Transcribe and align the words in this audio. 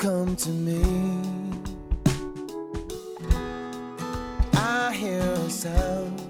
come 0.00 0.34
to 0.34 0.48
me. 0.48 0.82
I 4.54 4.94
hear 4.94 5.20
a 5.20 5.50
sound, 5.50 6.22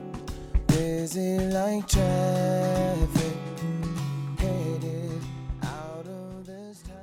busy 0.67 1.39
like 1.39 1.87
traffic, 1.87 3.37
out 5.63 6.05
of 6.05 6.47
this 6.47 6.83
town. 6.83 6.97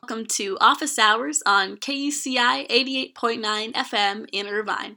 Welcome 0.00 0.24
to 0.28 0.56
Office 0.62 0.98
Hours 0.98 1.42
on 1.44 1.76
KUCI 1.76 2.66
88.9 3.14 3.74
FM 3.74 4.28
in 4.32 4.46
Irvine, 4.46 4.96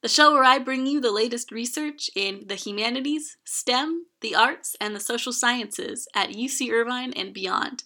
the 0.00 0.08
show 0.08 0.32
where 0.32 0.44
I 0.44 0.58
bring 0.58 0.86
you 0.86 1.02
the 1.02 1.12
latest 1.12 1.52
research 1.52 2.08
in 2.16 2.44
the 2.46 2.54
humanities, 2.54 3.36
STEM, 3.44 4.06
the 4.22 4.34
arts, 4.34 4.74
and 4.80 4.96
the 4.96 5.00
social 5.00 5.34
sciences 5.34 6.08
at 6.14 6.30
UC 6.30 6.70
Irvine 6.72 7.12
and 7.12 7.34
beyond. 7.34 7.84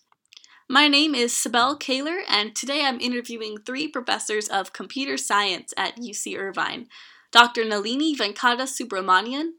My 0.70 0.86
name 0.86 1.14
is 1.14 1.32
Sibel 1.32 1.80
Kaler, 1.80 2.18
and 2.28 2.54
today 2.54 2.84
I'm 2.84 3.00
interviewing 3.00 3.56
three 3.56 3.88
professors 3.88 4.48
of 4.48 4.74
computer 4.74 5.16
science 5.16 5.72
at 5.78 5.96
UC 5.96 6.38
Irvine 6.38 6.88
Dr. 7.32 7.64
Nalini 7.64 8.14
Venkatasubramanian, 8.14 9.52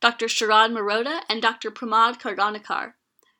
Dr. 0.00 0.26
Sharad 0.26 0.72
Mehrotra, 0.72 1.20
and 1.28 1.40
Dr. 1.40 1.70
Pramod 1.70 2.20
Khargonekar, 2.20 2.94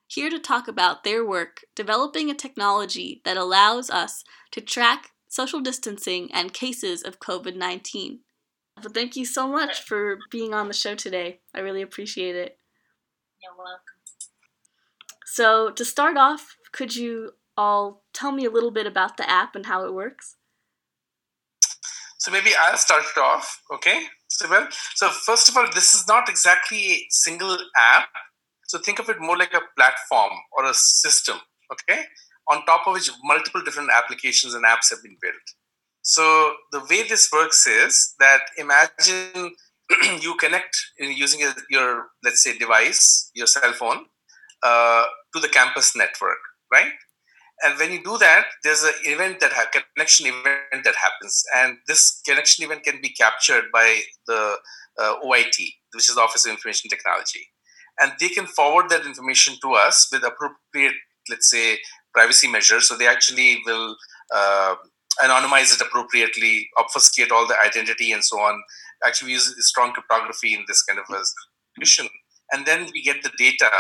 here 0.06 0.30
to 0.30 0.38
talk 0.38 0.68
about 0.68 1.02
their 1.02 1.27
work 1.27 1.62
developing 1.74 2.30
a 2.30 2.34
technology 2.34 3.20
that 3.24 3.36
allows 3.36 3.91
us 3.91 4.22
to 4.52 4.60
track 4.60 5.10
social 5.27 5.58
distancing 5.58 6.30
and 6.32 6.55
cases 6.55 7.02
of 7.02 7.19
COVID 7.19 7.56
19. 7.56 8.20
Well, 8.77 8.92
thank 8.94 9.16
you 9.16 9.24
so 9.24 9.48
much 9.48 9.82
for 9.82 10.20
being 10.30 10.55
on 10.55 10.69
the 10.69 10.72
show 10.72 10.94
today. 10.94 11.41
I 11.52 11.58
really 11.58 11.83
appreciate 11.83 12.36
it. 12.36 12.58
You're 13.42 13.56
welcome. 13.58 13.98
So, 15.27 15.70
to 15.70 15.84
start 15.84 16.16
off, 16.16 16.56
could 16.72 16.94
you 16.94 17.33
all 17.56 18.05
tell 18.12 18.33
me 18.33 18.44
a 18.44 18.50
little 18.50 18.70
bit 18.70 18.86
about 18.86 19.16
the 19.16 19.28
app 19.28 19.55
and 19.56 19.66
how 19.66 19.84
it 19.84 19.92
works? 19.92 20.36
So 22.19 22.30
maybe 22.30 22.50
I'll 22.61 22.77
start 22.77 23.05
it 23.16 23.20
off, 23.20 23.62
okay, 23.74 24.06
Sibel? 24.30 24.66
So 24.94 25.08
first 25.08 25.48
of 25.48 25.56
all, 25.56 25.66
this 25.74 25.94
is 25.94 26.06
not 26.08 26.28
exactly 26.28 26.78
a 26.78 27.06
single 27.11 27.56
app. 27.77 28.08
So 28.66 28.78
think 28.78 28.98
of 28.98 29.08
it 29.08 29.20
more 29.20 29.36
like 29.36 29.55
a 29.55 29.61
platform 29.77 30.33
or 30.56 30.66
a 30.66 30.74
system, 30.74 31.39
okay, 31.72 32.02
on 32.48 32.64
top 32.66 32.86
of 32.86 32.94
which 32.94 33.11
multiple 33.24 33.62
different 33.62 33.91
applications 33.94 34.55
and 34.55 34.64
apps 34.64 34.91
have 34.91 35.02
been 35.02 35.16
built. 35.22 35.34
So 36.02 36.55
the 36.72 36.80
way 36.91 37.06
this 37.06 37.30
works 37.33 37.66
is 37.66 38.14
that 38.19 38.41
imagine 38.56 39.55
you 40.20 40.34
connect 40.36 40.77
using 40.98 41.41
your, 41.70 42.08
let's 42.24 42.42
say, 42.42 42.56
device, 42.58 43.30
your 43.34 43.46
cell 43.46 43.72
phone, 43.72 44.06
uh, 44.62 45.05
to 45.34 45.41
the 45.41 45.48
campus 45.48 45.94
network, 45.94 46.39
right? 46.72 46.92
And 47.64 47.78
when 47.78 47.91
you 47.91 48.02
do 48.02 48.19
that, 48.19 48.44
there's 48.62 48.84
an 48.84 48.92
event 49.05 49.41
that 49.41 49.52
ha- 49.52 49.83
connection 49.94 50.27
event 50.27 50.84
that 50.84 50.94
happens, 50.94 51.44
and 51.56 51.78
this 51.88 52.20
connection 52.24 52.64
event 52.64 52.84
can 52.84 53.00
be 53.02 53.08
captured 53.08 53.64
by 53.72 54.00
the 54.27 54.56
uh, 54.98 55.14
OIT, 55.24 55.56
which 55.94 56.08
is 56.08 56.14
the 56.14 56.20
Office 56.20 56.46
of 56.46 56.52
Information 56.52 56.89
Technology, 56.89 57.48
and 58.00 58.12
they 58.20 58.28
can 58.28 58.46
forward 58.46 58.89
that 58.91 59.06
information 59.06 59.56
to 59.62 59.72
us 59.72 60.08
with 60.12 60.22
appropriate, 60.24 60.94
let's 61.28 61.50
say, 61.50 61.78
privacy 62.14 62.48
measures. 62.48 62.89
So 62.89 62.96
they 62.96 63.08
actually 63.08 63.61
will 63.66 63.96
uh, 64.33 64.77
anonymize 65.20 65.74
it 65.74 65.80
appropriately, 65.80 66.69
obfuscate 66.78 67.33
all 67.33 67.46
the 67.46 67.56
identity 67.64 68.12
and 68.12 68.24
so 68.24 68.39
on. 68.39 68.62
Actually, 69.05 69.28
we 69.28 69.33
use 69.34 69.55
strong 69.66 69.92
cryptography 69.92 70.55
in 70.55 70.64
this 70.69 70.83
kind 70.83 71.00
of 71.00 71.06
a 71.12 71.22
mission, 71.77 72.08
and 72.52 72.66
then 72.66 72.89
we 72.92 73.02
get 73.02 73.22
the 73.24 73.33
data 73.36 73.70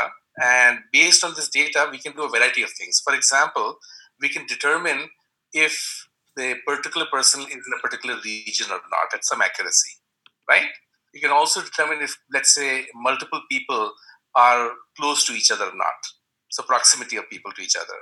and 0.42 0.78
based 0.92 1.24
on 1.24 1.34
this 1.34 1.48
data, 1.48 1.88
we 1.90 1.98
can 1.98 2.12
do 2.12 2.24
a 2.24 2.28
variety 2.28 2.62
of 2.62 2.70
things. 2.70 3.00
For 3.04 3.14
example, 3.14 3.78
we 4.20 4.28
can 4.28 4.46
determine 4.46 5.08
if 5.52 6.08
the 6.36 6.56
particular 6.66 7.06
person 7.12 7.42
is 7.42 7.48
in 7.48 7.72
a 7.76 7.82
particular 7.82 8.16
region 8.24 8.66
or 8.70 8.80
not 8.90 9.12
at 9.12 9.24
some 9.24 9.42
accuracy, 9.42 9.90
right? 10.48 10.68
You 11.12 11.20
can 11.20 11.30
also 11.30 11.60
determine 11.62 12.00
if, 12.00 12.16
let's 12.32 12.54
say, 12.54 12.86
multiple 12.94 13.40
people 13.50 13.92
are 14.34 14.70
close 14.96 15.24
to 15.26 15.32
each 15.32 15.50
other 15.50 15.64
or 15.64 15.76
not. 15.76 16.00
So, 16.50 16.62
proximity 16.62 17.16
of 17.16 17.28
people 17.28 17.52
to 17.52 17.62
each 17.62 17.76
other. 17.76 17.98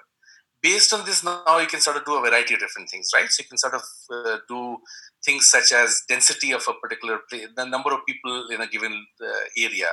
Based 0.62 0.92
on 0.92 1.04
this, 1.04 1.22
now 1.24 1.58
you 1.58 1.66
can 1.66 1.80
sort 1.80 1.96
of 1.96 2.04
do 2.04 2.16
a 2.16 2.20
variety 2.20 2.54
of 2.54 2.60
different 2.60 2.90
things, 2.90 3.10
right? 3.14 3.30
So, 3.30 3.42
you 3.42 3.48
can 3.48 3.58
sort 3.58 3.74
of 3.74 3.82
uh, 4.12 4.38
do 4.48 4.76
things 5.24 5.48
such 5.48 5.72
as 5.72 6.02
density 6.08 6.52
of 6.52 6.62
a 6.68 6.74
particular 6.74 7.20
place, 7.30 7.48
the 7.56 7.64
number 7.64 7.92
of 7.92 8.00
people 8.06 8.48
in 8.50 8.60
a 8.60 8.66
given 8.66 9.06
uh, 9.22 9.44
area. 9.56 9.88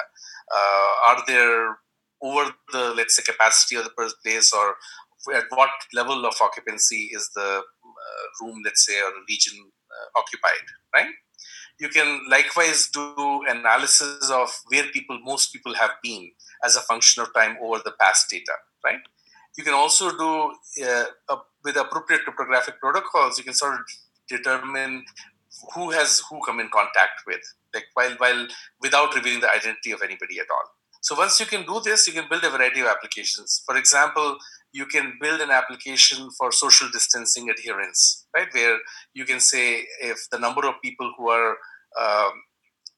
Uh, 0.53 0.89
are 1.07 1.23
there 1.27 1.77
over 2.23 2.51
the 2.71 2.93
let's 2.95 3.15
say 3.15 3.23
capacity 3.23 3.75
of 3.75 3.83
the 3.83 4.13
place 4.23 4.51
or 4.53 4.75
at 5.35 5.45
what 5.49 5.69
level 5.93 6.25
of 6.25 6.35
occupancy 6.41 7.09
is 7.13 7.29
the 7.35 7.61
uh, 7.61 8.25
room 8.41 8.61
let's 8.63 8.85
say 8.85 8.99
or 9.01 9.11
region 9.29 9.57
uh, 9.91 10.19
occupied 10.19 10.65
right? 10.95 11.11
You 11.79 11.89
can 11.89 12.21
likewise 12.29 12.89
do 12.93 13.41
analysis 13.49 14.29
of 14.29 14.49
where 14.67 14.85
people 14.93 15.19
most 15.23 15.51
people 15.51 15.73
have 15.75 15.91
been 16.01 16.31
as 16.63 16.75
a 16.75 16.81
function 16.81 17.21
of 17.23 17.33
time 17.33 17.57
over 17.61 17.79
the 17.83 17.93
past 17.99 18.29
data 18.29 18.53
right? 18.85 18.99
You 19.57 19.63
can 19.63 19.73
also 19.73 20.09
do 20.17 20.53
uh, 20.85 21.35
with 21.63 21.75
appropriate 21.75 22.23
cryptographic 22.23 22.79
protocols 22.79 23.37
you 23.37 23.43
can 23.43 23.53
sort 23.53 23.75
of 23.75 23.85
determine 24.29 25.03
who 25.73 25.91
has 25.91 26.21
who 26.29 26.39
come 26.45 26.59
in 26.59 26.69
contact 26.69 27.21
with 27.27 27.41
like 27.73 27.85
while 27.93 28.15
while 28.17 28.47
without 28.81 29.13
revealing 29.15 29.41
the 29.41 29.51
identity 29.51 29.91
of 29.91 30.01
anybody 30.01 30.39
at 30.39 30.47
all 30.49 30.67
so 31.03 31.15
once 31.15 31.37
you 31.37 31.45
can 31.45 31.65
do 31.65 31.81
this, 31.83 32.07
you 32.07 32.13
can 32.13 32.27
build 32.29 32.45
a 32.45 32.49
variety 32.49 32.79
of 32.79 32.87
applications. 32.87 33.61
For 33.65 33.75
example, 33.75 34.37
you 34.71 34.85
can 34.85 35.17
build 35.19 35.41
an 35.41 35.51
application 35.51 36.29
for 36.37 36.49
social 36.53 36.87
distancing 36.93 37.49
adherence, 37.49 38.25
right? 38.33 38.47
Where 38.53 38.77
you 39.13 39.25
can 39.25 39.41
say 39.41 39.85
if 40.01 40.29
the 40.31 40.39
number 40.39 40.65
of 40.65 40.75
people 40.81 41.13
who 41.17 41.29
are 41.29 41.57
um, 42.01 42.31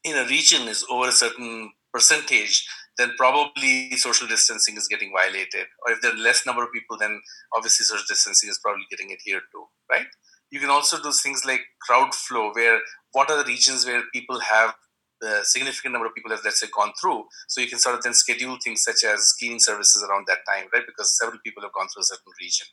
in 0.03 0.15
a 0.17 0.27
region 0.27 0.67
is 0.67 0.85
over 0.87 1.09
a 1.09 1.11
certain 1.11 1.71
percentage, 1.91 2.67
then 2.99 3.11
probably 3.17 3.97
social 3.97 4.27
distancing 4.27 4.77
is 4.77 4.87
getting 4.87 5.11
violated. 5.11 5.65
Or 5.83 5.93
if 5.93 6.01
there 6.01 6.13
are 6.13 6.17
less 6.17 6.45
number 6.45 6.63
of 6.63 6.71
people, 6.71 6.99
then 6.99 7.19
obviously 7.55 7.85
social 7.85 8.05
distancing 8.07 8.51
is 8.51 8.59
probably 8.59 8.85
getting 8.91 9.11
adhered 9.11 9.43
to, 9.51 9.65
right? 9.89 10.05
You 10.51 10.59
can 10.59 10.69
also 10.69 11.01
do 11.01 11.11
things 11.11 11.43
like 11.43 11.61
crowd 11.81 12.13
flow, 12.13 12.51
where 12.53 12.81
what 13.13 13.31
are 13.31 13.37
the 13.37 13.45
regions 13.45 13.83
where 13.83 14.03
people 14.13 14.39
have 14.41 14.75
the 15.21 15.39
significant 15.43 15.93
number 15.93 16.07
of 16.07 16.15
people 16.15 16.31
have 16.31 16.41
let's 16.43 16.59
say 16.59 16.67
gone 16.75 16.91
through. 16.99 17.23
So 17.47 17.61
you 17.61 17.67
can 17.67 17.79
sort 17.79 17.95
of 17.95 18.03
then 18.03 18.13
schedule 18.13 18.57
things 18.63 18.83
such 18.83 19.03
as 19.03 19.33
cleaning 19.39 19.59
services 19.59 20.03
around 20.03 20.25
that 20.27 20.39
time 20.47 20.67
right? 20.73 20.83
Because 20.85 21.17
several 21.17 21.39
people 21.43 21.63
have 21.63 21.73
gone 21.73 21.87
through 21.93 22.01
a 22.01 22.05
certain 22.05 22.33
region. 22.39 22.67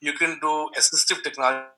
You 0.00 0.12
can 0.14 0.38
do 0.40 0.70
assistive 0.78 1.22
technology 1.22 1.68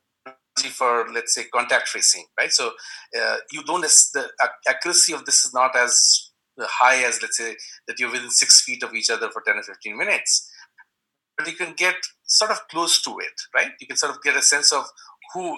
for 0.71 1.07
let's 1.13 1.35
say 1.35 1.45
contact 1.53 1.89
tracing 1.89 2.25
right? 2.39 2.53
So 2.53 2.73
uh, 3.21 3.37
you 3.53 3.63
don't 3.65 3.83
the 3.83 4.29
accuracy 4.69 5.13
of 5.13 5.25
this 5.25 5.45
is 5.45 5.53
not 5.53 5.77
as 5.77 6.31
high 6.61 7.05
as 7.05 7.21
let's 7.21 7.37
say 7.37 7.57
that 7.87 7.99
you're 7.99 8.11
within 8.11 8.31
six 8.31 8.63
feet 8.63 8.83
of 8.83 8.95
each 8.95 9.11
other 9.11 9.29
for 9.31 9.43
10 9.47 9.57
or 9.57 9.63
15 9.63 9.97
minutes. 9.97 10.51
But 11.37 11.47
you 11.49 11.53
can 11.53 11.75
get 11.75 11.97
sort 12.25 12.51
of 12.51 12.67
close 12.69 13.03
to 13.03 13.19
it 13.19 13.35
right? 13.55 13.73
You 13.81 13.87
can 13.87 13.97
sort 13.97 14.15
of 14.15 14.23
get 14.23 14.37
a 14.37 14.43
sense 14.43 14.73
of 14.73 14.87
who 15.35 15.57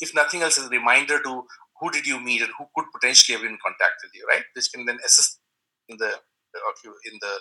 if 0.00 0.14
nothing 0.14 0.42
else 0.42 0.58
is 0.58 0.66
a 0.66 0.70
reminder 0.70 1.22
to 1.22 1.44
who 1.80 1.90
did 1.90 2.06
you 2.06 2.20
meet 2.20 2.42
and 2.42 2.52
who 2.58 2.66
could 2.74 2.86
potentially 2.94 3.34
have 3.34 3.42
been 3.42 3.52
in 3.52 3.58
contact 3.64 3.96
with 4.02 4.12
you, 4.14 4.26
right? 4.30 4.44
Which 4.54 4.70
can 4.72 4.84
then 4.84 4.98
assist 5.04 5.40
in 5.88 5.96
the 5.98 6.12
in 7.04 7.18
the 7.20 7.34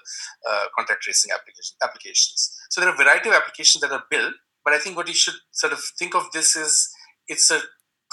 uh, 0.50 0.66
contact 0.78 1.02
tracing 1.02 1.32
application, 1.32 1.76
applications. 1.84 2.56
So 2.70 2.80
there 2.80 2.90
are 2.92 2.94
a 2.94 2.98
variety 2.98 3.30
of 3.30 3.36
applications 3.36 3.82
that 3.82 3.92
are 3.92 4.04
built, 4.10 4.34
but 4.64 4.74
I 4.74 4.80
think 4.80 4.98
what 4.98 5.08
you 5.08 5.16
should 5.16 5.34
sort 5.52 5.74
of 5.74 5.80
think 5.98 6.14
of 6.16 6.32
this 6.32 6.56
is 6.56 6.90
it's 7.28 7.50
a 7.50 7.60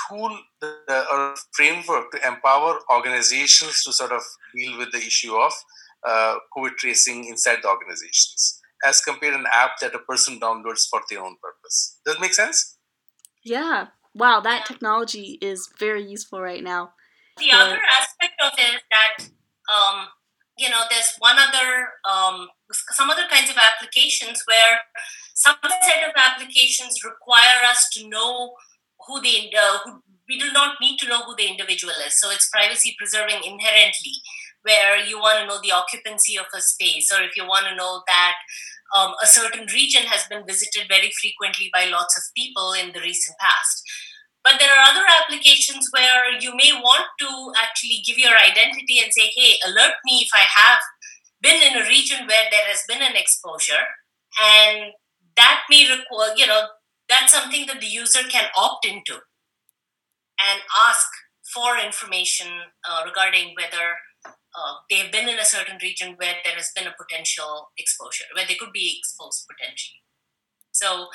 tool 0.08 0.38
uh, 0.62 1.04
or 1.12 1.34
framework 1.52 2.10
to 2.12 2.26
empower 2.26 2.78
organizations 2.92 3.82
to 3.84 3.92
sort 3.92 4.12
of 4.12 4.22
deal 4.54 4.78
with 4.78 4.92
the 4.92 4.98
issue 4.98 5.34
of 5.34 5.52
uh, 6.06 6.36
COVID 6.56 6.76
tracing 6.76 7.26
inside 7.26 7.58
the 7.62 7.68
organizations, 7.68 8.60
as 8.86 9.00
compared 9.00 9.34
to 9.34 9.40
an 9.40 9.46
app 9.52 9.72
that 9.80 9.94
a 9.94 9.98
person 10.00 10.38
downloads 10.38 10.88
for 10.88 11.00
their 11.10 11.22
own 11.22 11.36
purpose. 11.42 12.00
Does 12.04 12.16
it 12.16 12.20
make 12.20 12.34
sense? 12.34 12.78
Yeah, 13.44 13.88
wow, 14.16 14.40
that 14.40 14.64
technology 14.66 15.38
is 15.40 15.68
very 15.78 16.02
useful 16.02 16.40
right 16.40 16.64
now. 16.64 16.92
The 17.36 17.50
for... 17.50 17.56
other 17.56 17.80
aspect 18.00 18.40
of 18.42 18.52
it 18.58 18.74
is 18.74 18.82
that, 18.90 19.28
um, 19.68 20.08
you 20.56 20.70
know, 20.70 20.82
there's 20.90 21.12
one 21.18 21.36
other, 21.38 21.88
um, 22.08 22.48
some 22.92 23.10
other 23.10 23.28
kinds 23.30 23.50
of 23.50 23.56
applications 23.56 24.42
where 24.46 24.78
some 25.34 25.56
set 25.62 26.08
of 26.08 26.14
applications 26.16 27.04
require 27.04 27.60
us 27.68 27.88
to 27.92 28.08
know 28.08 28.54
who 29.06 29.20
the, 29.20 29.52
uh, 29.52 29.78
who, 29.84 30.00
we 30.28 30.38
do 30.38 30.50
not 30.52 30.76
need 30.80 30.98
to 30.98 31.08
know 31.08 31.22
who 31.22 31.36
the 31.36 31.46
individual 31.46 31.92
is. 32.06 32.18
So 32.18 32.30
it's 32.30 32.48
privacy 32.48 32.96
preserving 32.98 33.44
inherently, 33.44 34.16
where 34.62 34.96
you 34.98 35.18
want 35.18 35.38
to 35.40 35.46
know 35.46 35.60
the 35.62 35.72
occupancy 35.72 36.36
of 36.38 36.46
a 36.56 36.60
space, 36.60 37.12
or 37.12 37.22
if 37.22 37.36
you 37.36 37.46
want 37.46 37.66
to 37.68 37.76
know 37.76 38.02
that 38.08 38.34
um, 38.94 39.14
a 39.22 39.26
certain 39.26 39.66
region 39.72 40.02
has 40.06 40.26
been 40.28 40.46
visited 40.46 40.86
very 40.88 41.10
frequently 41.20 41.70
by 41.72 41.86
lots 41.86 42.16
of 42.16 42.24
people 42.36 42.72
in 42.72 42.92
the 42.92 43.00
recent 43.00 43.36
past. 43.38 43.82
But 44.44 44.60
there 44.60 44.70
are 44.70 44.90
other 44.90 45.02
applications 45.22 45.88
where 45.90 46.38
you 46.38 46.54
may 46.54 46.70
want 46.72 47.06
to 47.18 47.52
actually 47.60 48.02
give 48.06 48.18
your 48.18 48.36
identity 48.36 49.00
and 49.02 49.12
say, 49.12 49.30
hey, 49.34 49.58
alert 49.66 49.98
me 50.04 50.22
if 50.22 50.30
I 50.32 50.44
have 50.46 50.78
been 51.40 51.60
in 51.62 51.82
a 51.82 51.88
region 51.88 52.26
where 52.26 52.46
there 52.50 52.66
has 52.66 52.82
been 52.86 53.02
an 53.02 53.16
exposure. 53.16 53.82
And 54.40 54.92
that 55.36 55.62
may 55.68 55.90
require, 55.90 56.34
you 56.36 56.46
know, 56.46 56.62
that's 57.08 57.32
something 57.32 57.66
that 57.66 57.80
the 57.80 57.86
user 57.86 58.22
can 58.30 58.46
opt 58.56 58.86
into 58.86 59.14
and 60.38 60.60
ask 60.88 61.06
for 61.52 61.78
information 61.78 62.46
uh, 62.88 63.02
regarding 63.04 63.54
whether 63.56 63.98
uh, 64.56 64.74
they've 64.88 65.12
been 65.12 65.28
in 65.28 65.38
a 65.38 65.44
certain 65.44 65.78
region 65.82 66.14
where 66.16 66.34
there 66.44 66.54
has 66.56 66.72
been 66.74 66.86
a 66.86 66.94
potential 66.96 67.70
exposure, 67.78 68.24
where 68.34 68.46
they 68.46 68.54
could 68.54 68.72
be 68.72 68.96
exposed 68.98 69.46
potentially. 69.46 70.00
So 70.72 71.08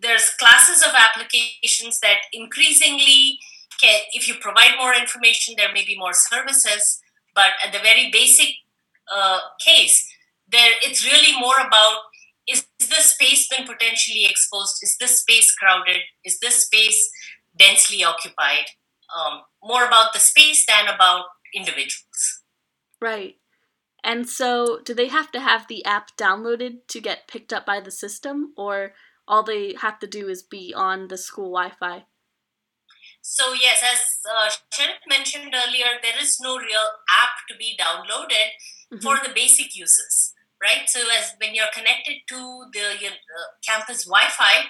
there's 0.00 0.34
classes 0.38 0.82
of 0.82 0.94
applications 0.94 2.00
that 2.00 2.18
increasingly 2.32 3.38
can, 3.80 4.00
if 4.12 4.28
you 4.28 4.34
provide 4.40 4.76
more 4.78 4.94
information, 4.94 5.54
there 5.56 5.72
may 5.72 5.84
be 5.84 5.96
more 5.96 6.12
services. 6.12 7.00
But 7.34 7.52
at 7.64 7.72
the 7.72 7.78
very 7.78 8.10
basic 8.10 8.50
uh, 9.12 9.38
case, 9.64 10.06
there 10.50 10.72
it's 10.82 11.04
really 11.04 11.38
more 11.40 11.58
about 11.64 12.10
is 12.48 12.66
this 12.80 13.14
space 13.14 13.46
been 13.48 13.66
potentially 13.66 14.26
exposed? 14.26 14.82
Is 14.82 14.96
this 14.98 15.20
space 15.20 15.54
crowded? 15.54 15.98
Is 16.24 16.40
this 16.40 16.64
space 16.64 17.10
densely 17.56 18.02
occupied? 18.02 18.66
Um, 19.14 19.42
more 19.62 19.84
about 19.86 20.12
the 20.12 20.18
space 20.20 20.66
than 20.66 20.92
about 20.92 21.26
individuals. 21.54 22.39
Right. 23.00 23.36
And 24.02 24.28
so, 24.28 24.80
do 24.84 24.94
they 24.94 25.08
have 25.08 25.30
to 25.32 25.40
have 25.40 25.68
the 25.68 25.84
app 25.84 26.16
downloaded 26.16 26.86
to 26.88 27.00
get 27.00 27.28
picked 27.28 27.52
up 27.52 27.66
by 27.66 27.80
the 27.80 27.90
system, 27.90 28.54
or 28.56 28.94
all 29.28 29.42
they 29.42 29.74
have 29.80 29.98
to 29.98 30.06
do 30.06 30.28
is 30.28 30.42
be 30.42 30.72
on 30.74 31.08
the 31.08 31.18
school 31.18 31.52
Wi 31.52 31.72
Fi? 31.78 32.04
So, 33.22 33.52
yes, 33.52 33.82
as 33.84 34.00
uh, 34.24 34.48
Sharad 34.72 35.04
mentioned 35.06 35.54
earlier, 35.54 36.00
there 36.02 36.18
is 36.18 36.38
no 36.40 36.56
real 36.56 36.88
app 37.10 37.44
to 37.50 37.56
be 37.56 37.76
downloaded 37.78 38.56
mm-hmm. 38.92 38.98
for 39.02 39.16
the 39.16 39.34
basic 39.34 39.76
uses, 39.76 40.32
right? 40.62 40.88
So, 40.88 41.00
as 41.00 41.34
when 41.38 41.54
you're 41.54 41.72
connected 41.74 42.24
to 42.28 42.64
the 42.72 42.96
your, 43.00 43.12
uh, 43.12 43.50
campus 43.66 44.06
Wi 44.06 44.28
Fi, 44.30 44.64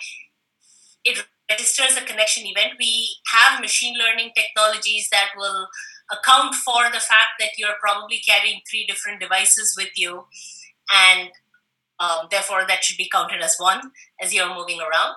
it 1.05 1.25
registers 1.49 1.97
a 1.97 2.05
connection 2.05 2.45
event. 2.47 2.75
We 2.79 3.17
have 3.33 3.61
machine 3.61 3.97
learning 3.97 4.33
technologies 4.35 5.09
that 5.13 5.31
will 5.37 5.69
account 6.13 6.55
for 6.55 6.85
the 6.93 7.01
fact 7.01 7.39
that 7.39 7.51
you're 7.57 7.79
probably 7.81 8.21
carrying 8.27 8.61
three 8.69 8.87
different 8.87 9.21
devices 9.21 9.75
with 9.77 9.91
you, 9.97 10.25
and 10.91 11.31
um, 11.99 12.27
therefore 12.31 12.65
that 12.67 12.85
should 12.85 12.97
be 12.97 13.09
counted 13.09 13.41
as 13.41 13.57
one 13.59 13.93
as 14.21 14.35
you're 14.35 14.55
moving 14.55 14.81
around. 14.81 15.17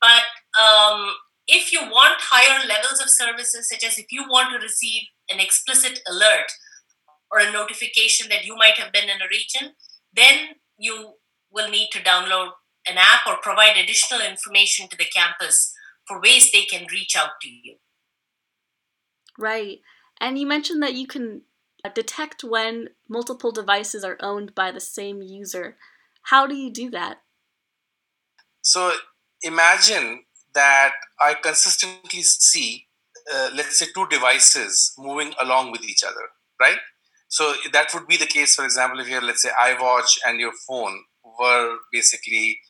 But 0.00 0.22
um, 0.60 1.14
if 1.46 1.72
you 1.72 1.80
want 1.80 2.18
higher 2.20 2.66
levels 2.66 3.00
of 3.00 3.08
services, 3.08 3.68
such 3.68 3.84
as 3.84 3.98
if 3.98 4.06
you 4.10 4.24
want 4.28 4.52
to 4.52 4.58
receive 4.58 5.02
an 5.30 5.40
explicit 5.40 6.00
alert 6.08 6.50
or 7.30 7.38
a 7.38 7.52
notification 7.52 8.28
that 8.28 8.44
you 8.44 8.56
might 8.56 8.78
have 8.78 8.92
been 8.92 9.08
in 9.08 9.22
a 9.22 9.30
region, 9.30 9.74
then 10.12 10.56
you 10.78 11.14
will 11.50 11.70
need 11.70 11.88
to 11.92 12.00
download 12.00 12.50
an 12.88 12.96
app 12.98 13.26
or 13.26 13.36
provide 13.42 13.76
additional 13.76 14.20
information 14.20 14.88
to 14.88 14.96
the 14.96 15.04
campus 15.04 15.72
for 16.06 16.20
ways 16.20 16.50
they 16.50 16.64
can 16.64 16.86
reach 16.90 17.14
out 17.16 17.40
to 17.40 17.48
you. 17.48 17.76
Right. 19.38 19.78
And 20.22 20.38
you 20.38 20.46
mentioned 20.46 20.80
that 20.84 20.94
you 20.94 21.08
can 21.08 21.42
uh, 21.84 21.88
detect 21.88 22.44
when 22.44 22.90
multiple 23.08 23.50
devices 23.50 24.04
are 24.04 24.16
owned 24.20 24.54
by 24.54 24.70
the 24.70 24.80
same 24.80 25.20
user. 25.20 25.76
How 26.22 26.46
do 26.46 26.54
you 26.54 26.72
do 26.72 26.90
that? 26.90 27.18
So 28.60 28.92
imagine 29.42 30.22
that 30.54 30.92
I 31.20 31.34
consistently 31.34 32.22
see, 32.22 32.86
uh, 33.34 33.50
let's 33.52 33.80
say, 33.80 33.86
two 33.92 34.06
devices 34.06 34.92
moving 34.96 35.34
along 35.42 35.72
with 35.72 35.82
each 35.82 36.04
other, 36.04 36.28
right? 36.60 36.78
So 37.26 37.54
that 37.72 37.88
would 37.92 38.06
be 38.06 38.16
the 38.16 38.26
case, 38.26 38.54
for 38.54 38.64
example, 38.64 39.00
if 39.00 39.08
you're, 39.08 39.22
let's 39.22 39.42
say, 39.42 39.50
iWatch 39.60 40.18
and 40.24 40.38
your 40.38 40.52
phone 40.68 41.02
were 41.40 41.78
basically 41.90 42.60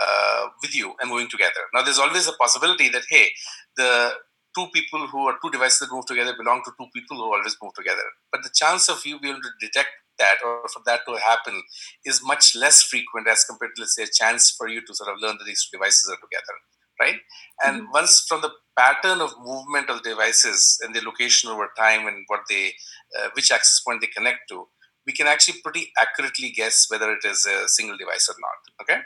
uh, 0.00 0.46
with 0.60 0.74
you 0.74 0.94
and 1.00 1.08
moving 1.08 1.28
together. 1.28 1.52
Now, 1.72 1.82
there's 1.82 2.00
always 2.00 2.26
a 2.26 2.32
possibility 2.32 2.88
that, 2.88 3.02
hey, 3.08 3.30
the 3.76 4.14
two 4.54 4.66
people 4.72 5.06
who 5.06 5.26
are 5.26 5.36
two 5.42 5.50
devices 5.50 5.80
that 5.80 5.92
move 5.92 6.06
together 6.06 6.34
belong 6.36 6.62
to 6.64 6.72
two 6.78 6.88
people 6.94 7.16
who 7.16 7.24
always 7.24 7.56
move 7.62 7.74
together. 7.74 8.04
But 8.32 8.42
the 8.42 8.50
chance 8.54 8.88
of 8.88 9.04
you 9.04 9.20
being 9.20 9.34
able 9.34 9.42
to 9.42 9.66
detect 9.66 9.90
that 10.18 10.36
or 10.44 10.68
for 10.72 10.80
that 10.86 11.00
to 11.06 11.16
happen 11.18 11.62
is 12.04 12.22
much 12.22 12.54
less 12.54 12.82
frequent 12.82 13.28
as 13.28 13.44
compared 13.44 13.72
to, 13.76 13.82
let's 13.82 13.96
say, 13.96 14.04
a 14.04 14.06
chance 14.06 14.50
for 14.50 14.68
you 14.68 14.80
to 14.86 14.94
sort 14.94 15.10
of 15.10 15.20
learn 15.20 15.36
that 15.38 15.44
these 15.44 15.68
devices 15.72 16.08
are 16.08 16.16
together, 16.16 16.54
right? 17.00 17.20
And 17.64 17.82
mm-hmm. 17.82 17.92
once 17.92 18.24
from 18.28 18.42
the 18.42 18.50
pattern 18.78 19.20
of 19.20 19.34
movement 19.42 19.90
of 19.90 20.02
the 20.02 20.10
devices 20.10 20.78
and 20.82 20.94
the 20.94 21.00
location 21.00 21.50
over 21.50 21.68
time 21.76 22.06
and 22.06 22.24
what 22.28 22.40
they, 22.48 22.72
uh, 23.18 23.28
which 23.34 23.50
access 23.50 23.80
point 23.80 24.00
they 24.00 24.08
connect 24.08 24.48
to, 24.50 24.66
we 25.06 25.12
can 25.12 25.26
actually 25.26 25.60
pretty 25.62 25.92
accurately 26.00 26.50
guess 26.50 26.86
whether 26.88 27.12
it 27.12 27.24
is 27.24 27.44
a 27.44 27.68
single 27.68 27.96
device 27.96 28.28
or 28.28 28.36
not. 28.40 28.82
Okay. 28.82 29.00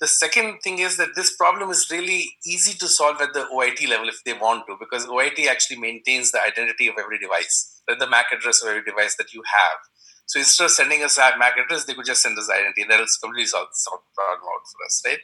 The 0.00 0.06
second 0.06 0.60
thing 0.62 0.78
is 0.78 0.96
that 0.96 1.16
this 1.16 1.34
problem 1.34 1.70
is 1.70 1.90
really 1.90 2.30
easy 2.46 2.78
to 2.78 2.86
solve 2.86 3.20
at 3.20 3.34
the 3.34 3.48
OIT 3.52 3.88
level 3.88 4.08
if 4.08 4.22
they 4.24 4.32
want 4.32 4.64
to, 4.68 4.76
because 4.78 5.06
OIT 5.06 5.46
actually 5.48 5.78
maintains 5.78 6.30
the 6.30 6.40
identity 6.40 6.86
of 6.86 6.94
every 6.98 7.18
device, 7.18 7.82
the 7.88 8.06
MAC 8.06 8.26
address 8.32 8.62
of 8.62 8.68
every 8.68 8.84
device 8.84 9.16
that 9.16 9.34
you 9.34 9.42
have. 9.44 9.78
So 10.26 10.38
instead 10.38 10.66
of 10.66 10.70
sending 10.70 11.02
us 11.02 11.18
a 11.18 11.32
MAC 11.36 11.56
address, 11.56 11.84
they 11.84 11.94
could 11.94 12.04
just 12.04 12.22
send 12.22 12.38
us 12.38 12.48
identity. 12.48 12.84
That 12.88 13.00
is 13.00 13.18
completely 13.20 13.46
solved 13.46 13.72
the 13.72 13.98
problem 14.14 14.40
out 14.40 14.66
for 14.70 14.84
us, 14.86 15.02
right? 15.04 15.18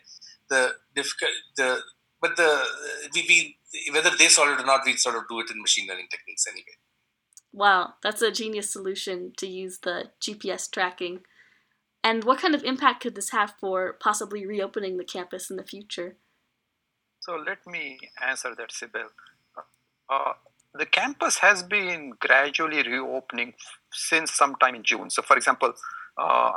The 0.48 0.72
difficult, 0.94 1.30
the 1.56 1.80
but 2.20 2.36
the 2.36 2.64
we, 3.14 3.24
we 3.28 3.92
whether 3.92 4.10
they 4.16 4.28
solve 4.28 4.48
it 4.50 4.62
or 4.62 4.66
not, 4.66 4.80
we 4.86 4.96
sort 4.96 5.14
of 5.14 5.24
do 5.28 5.40
it 5.40 5.50
in 5.50 5.60
machine 5.60 5.86
learning 5.88 6.08
techniques 6.10 6.46
anyway. 6.48 6.78
Wow, 7.52 7.94
that's 8.02 8.22
a 8.22 8.32
genius 8.32 8.72
solution 8.72 9.32
to 9.36 9.46
use 9.46 9.78
the 9.78 10.10
GPS 10.20 10.70
tracking. 10.70 11.20
And 12.04 12.22
what 12.22 12.38
kind 12.38 12.54
of 12.54 12.62
impact 12.62 13.02
could 13.02 13.14
this 13.14 13.30
have 13.30 13.54
for 13.58 13.94
possibly 13.94 14.46
reopening 14.46 14.98
the 14.98 15.04
campus 15.04 15.50
in 15.50 15.56
the 15.56 15.64
future? 15.64 16.16
So 17.20 17.36
let 17.36 17.66
me 17.66 17.98
answer 18.22 18.54
that, 18.58 18.70
Sibel. 18.70 19.06
Uh, 20.10 20.34
the 20.74 20.84
campus 20.84 21.38
has 21.38 21.62
been 21.62 22.12
gradually 22.20 22.82
reopening 22.82 23.54
since 23.90 24.32
sometime 24.32 24.74
in 24.74 24.82
June. 24.82 25.08
So, 25.08 25.22
for 25.22 25.34
example, 25.34 25.72
uh, 26.18 26.52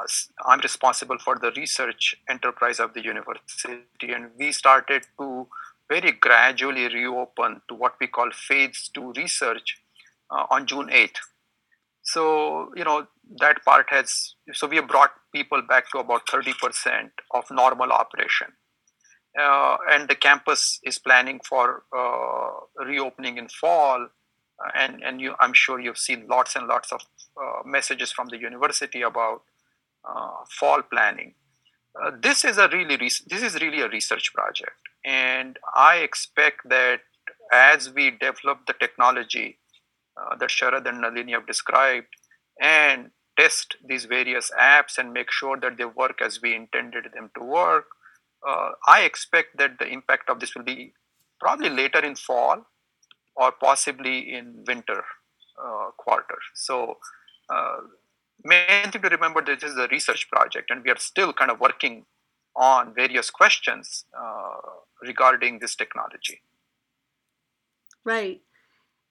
I'm 0.46 0.60
responsible 0.60 1.18
for 1.20 1.40
the 1.40 1.52
research 1.56 2.18
enterprise 2.30 2.82
of 2.82 2.94
the 2.94 3.02
university, 3.02 4.12
and 4.12 4.32
we 4.38 4.52
started 4.52 5.06
to 5.18 5.48
very 5.90 6.12
gradually 6.12 6.90
reopen 6.90 7.62
to 7.70 7.76
what 7.76 7.94
we 8.02 8.08
call 8.08 8.30
phase 8.32 8.90
two 8.94 9.14
research 9.16 9.78
uh, 10.30 10.46
on 10.52 10.68
June 10.68 10.88
8th. 10.88 11.20
So, 12.02 12.74
you 12.76 12.84
know, 12.84 13.08
that 13.40 13.64
part 13.66 13.88
has, 13.90 14.36
so 14.54 14.68
we 14.68 14.78
have 14.78 14.88
brought 14.88 15.12
people 15.34 15.62
back 15.62 15.90
to 15.92 16.00
about 16.00 16.26
30% 16.28 17.10
of 17.32 17.46
normal 17.52 17.92
operation. 17.92 18.48
Uh, 19.40 19.78
and 19.90 20.10
the 20.10 20.16
campus 20.16 20.80
is 20.84 20.98
planning 20.98 21.40
for 21.48 21.84
uh, 21.96 22.84
reopening 22.86 23.38
in 23.38 23.48
fall. 23.50 24.08
Uh, 24.60 24.72
and 24.76 25.04
and 25.04 25.22
you, 25.22 25.36
I'm 25.40 25.54
sure 25.54 25.80
you've 25.80 26.00
seen 26.00 26.26
lots 26.28 26.56
and 26.56 26.66
lots 26.66 26.92
of 26.92 27.02
uh, 27.40 27.62
messages 27.64 28.12
from 28.12 28.30
the 28.30 28.38
university 28.38 29.04
about 29.04 29.44
uh, 30.10 30.44
fall 30.60 30.82
planning. 30.82 31.36
this 32.22 32.44
is 32.46 32.58
a 32.58 32.68
really 32.70 32.96
this 32.96 33.44
is 33.44 33.56
really 33.62 33.82
a 33.82 33.90
research 33.90 34.34
project, 34.34 34.82
and 35.06 35.60
I 35.76 35.98
expect 35.98 36.68
that 36.70 37.02
as 37.52 37.94
we 37.94 38.12
develop 38.12 38.66
the 38.66 38.74
technology 38.74 39.60
uh, 40.18 40.36
that 40.36 40.50
Sharad 40.50 40.88
and 40.88 41.02
Nalini 41.02 41.34
have 41.34 41.48
described 41.48 42.08
and 42.60 43.12
test 43.38 43.76
these 43.86 44.06
various 44.06 44.52
apps 44.60 44.98
and 44.98 45.14
make 45.14 45.32
sure 45.32 45.58
that 45.60 45.78
they 45.78 45.86
work 45.86 46.22
as 46.22 46.42
we 46.42 46.56
intended 46.56 47.06
them 47.14 47.30
to 47.38 47.44
work. 47.44 47.86
Uh, 48.48 48.72
I 48.88 49.02
expect 49.02 49.58
that 49.58 49.80
the 49.80 49.88
impact 49.88 50.30
of 50.30 50.40
this 50.40 50.56
will 50.56 50.64
be 50.64 50.94
probably 51.40 51.70
later 51.70 52.00
in 52.00 52.16
fall 52.16 52.66
or 53.36 53.52
possibly 53.52 54.34
in 54.34 54.64
winter 54.68 55.04
uh, 55.64 55.92
quarter. 55.98 56.38
So, 56.56 56.98
uh, 57.50 57.78
main 58.44 58.92
thing 58.92 59.02
to 59.02 59.10
remember 59.10 59.42
that 59.44 59.62
this 59.62 59.72
is 59.72 59.78
a 59.78 59.88
research 59.88 60.30
project 60.30 60.70
and 60.70 60.84
we 60.84 60.92
are 60.92 60.98
still 60.98 61.34
kind 61.34 61.52
of 61.52 61.60
working 61.60 62.06
on 62.56 62.94
various 62.94 63.30
questions 63.30 64.06
uh, 64.20 64.58
regarding 65.02 65.60
this 65.60 65.76
technology. 65.76 66.42
Right. 68.04 68.42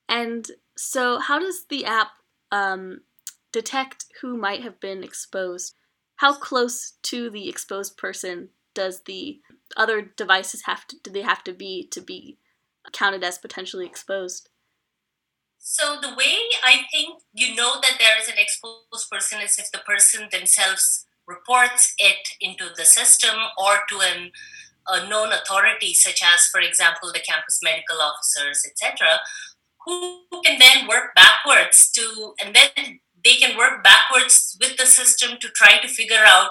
And 0.09 0.51
so, 0.77 1.19
how 1.19 1.39
does 1.39 1.67
the 1.69 1.85
app 1.85 2.09
um, 2.51 3.03
detect 3.57 4.05
who 4.21 4.37
might 4.37 4.63
have 4.63 4.79
been 4.81 5.03
exposed? 5.03 5.75
How 6.17 6.35
close 6.35 6.93
to 7.05 7.31
the 7.31 7.49
exposed 7.49 7.97
person 7.97 8.51
does 8.75 9.03
the 9.03 9.41
other 9.77 10.03
devices 10.03 10.63
have 10.67 10.87
to 10.87 10.97
do 11.03 11.11
they 11.11 11.23
have 11.23 11.43
to 11.45 11.55
be 11.55 11.89
to 11.91 12.01
be 12.03 12.39
counted 12.93 13.25
as 13.25 13.39
potentially 13.39 13.87
exposed? 13.87 14.51
So 15.59 15.97
the 16.01 16.15
way 16.15 16.35
I 16.63 16.83
think 16.93 17.23
you 17.33 17.57
know 17.57 17.81
that 17.81 17.97
there 17.99 18.21
is 18.21 18.29
an 18.29 18.39
exposed 18.39 19.11
person 19.11 19.41
is 19.41 19.59
if 19.59 19.73
the 19.73 19.79
person 19.79 20.29
themselves 20.31 21.07
reports 21.27 21.95
it 21.99 22.29
into 22.41 22.67
the 22.77 22.85
system 22.85 23.35
or 23.59 23.79
to 23.89 24.01
an, 24.01 24.31
a 24.87 25.09
known 25.09 25.33
authority, 25.33 25.93
such 25.95 26.23
as, 26.23 26.47
for 26.47 26.61
example, 26.61 27.11
the 27.13 27.27
campus 27.29 27.59
medical 27.65 28.01
officers, 28.01 28.65
etc., 28.65 29.19
who 29.85 30.21
can 30.45 30.59
then 30.61 30.87
work 30.87 31.15
backwards 31.17 31.91
to, 31.93 32.35
and 32.45 32.55
then 32.55 33.01
they 33.27 33.35
can 33.35 33.59
work 33.59 33.83
backwards 33.83 34.57
with 34.61 34.77
the 34.77 34.87
system 34.87 35.37
to 35.41 35.49
try 35.49 35.79
to 35.83 35.89
figure 35.89 36.25
out 36.25 36.51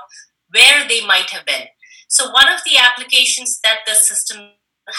where 0.51 0.85
they 0.87 1.05
might 1.05 1.29
have 1.29 1.45
been. 1.45 1.67
So, 2.09 2.29
one 2.31 2.51
of 2.51 2.59
the 2.65 2.77
applications 2.77 3.59
that 3.63 3.79
the 3.87 3.93
system 3.95 4.49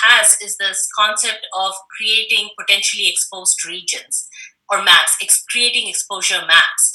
has 0.03 0.37
is 0.41 0.57
this 0.57 0.89
concept 0.99 1.47
of 1.57 1.75
creating 1.97 2.49
potentially 2.59 3.09
exposed 3.09 3.65
regions 3.67 4.27
or 4.71 4.83
maps, 4.83 5.17
ex- 5.23 5.45
creating 5.45 5.89
exposure 5.89 6.41
maps. 6.47 6.93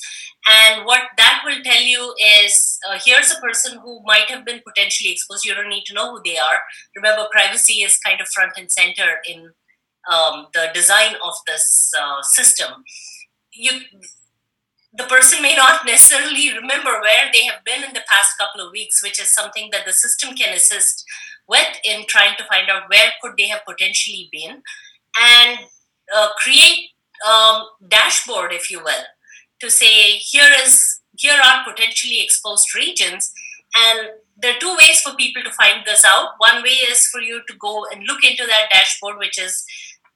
And 0.50 0.86
what 0.86 1.04
that 1.18 1.44
will 1.46 1.62
tell 1.64 1.82
you 1.82 2.16
is 2.44 2.80
uh, 2.90 2.98
here's 3.04 3.32
a 3.32 3.40
person 3.40 3.80
who 3.80 4.02
might 4.04 4.30
have 4.30 4.44
been 4.44 4.62
potentially 4.68 5.12
exposed. 5.12 5.46
You 5.46 5.54
don't 5.54 5.70
need 5.70 5.86
to 5.86 5.94
know 5.94 6.12
who 6.12 6.22
they 6.26 6.38
are. 6.38 6.60
Remember, 6.96 7.28
privacy 7.32 7.84
is 7.84 7.98
kind 8.00 8.20
of 8.20 8.28
front 8.30 8.54
and 8.58 8.72
center 8.72 9.20
in 9.30 9.52
um, 10.12 10.48
the 10.54 10.70
design 10.74 11.16
of 11.24 11.36
this 11.46 11.92
uh, 11.98 12.24
system. 12.24 12.84
You, 13.54 13.72
the 14.94 15.06
person 15.06 15.42
may 15.42 15.56
not 15.56 15.86
necessarily 15.86 16.54
remember 16.54 17.00
where 17.00 17.32
they 17.32 17.46
have 17.46 17.64
been 17.64 17.84
in 17.84 17.94
the 17.94 18.04
past 18.10 18.38
couple 18.38 18.66
of 18.66 18.72
weeks, 18.72 19.02
which 19.02 19.20
is 19.22 19.34
something 19.34 19.70
that 19.72 19.86
the 19.86 19.94
system 19.94 20.36
can 20.36 20.54
assist 20.54 21.06
with 21.48 21.68
in 21.84 22.06
trying 22.08 22.36
to 22.38 22.44
find 22.46 22.70
out 22.70 22.90
where 22.90 23.12
could 23.22 23.34
they 23.38 23.48
have 23.48 23.62
potentially 23.68 24.30
been, 24.32 24.62
and 25.18 25.60
uh, 26.14 26.30
create 26.38 26.90
um, 27.30 27.64
dashboard, 27.88 28.52
if 28.54 28.70
you 28.70 28.80
will, 28.80 29.06
to 29.60 29.70
say 29.70 30.18
here 30.18 30.50
is 30.64 31.00
here 31.18 31.40
are 31.44 31.64
potentially 31.70 32.22
exposed 32.22 32.74
regions, 32.76 33.32
and 33.76 34.10
there 34.42 34.56
are 34.56 34.60
two 34.60 34.76
ways 34.76 35.02
for 35.02 35.14
people 35.16 35.44
to 35.44 35.52
find 35.52 35.86
this 35.86 36.04
out. 36.06 36.32
One 36.38 36.64
way 36.64 36.70
is 36.70 37.08
for 37.08 37.22
you 37.22 37.42
to 37.48 37.54
go 37.58 37.86
and 37.92 38.04
look 38.06 38.24
into 38.24 38.46
that 38.46 38.70
dashboard, 38.72 39.18
which 39.18 39.40
is 39.40 39.64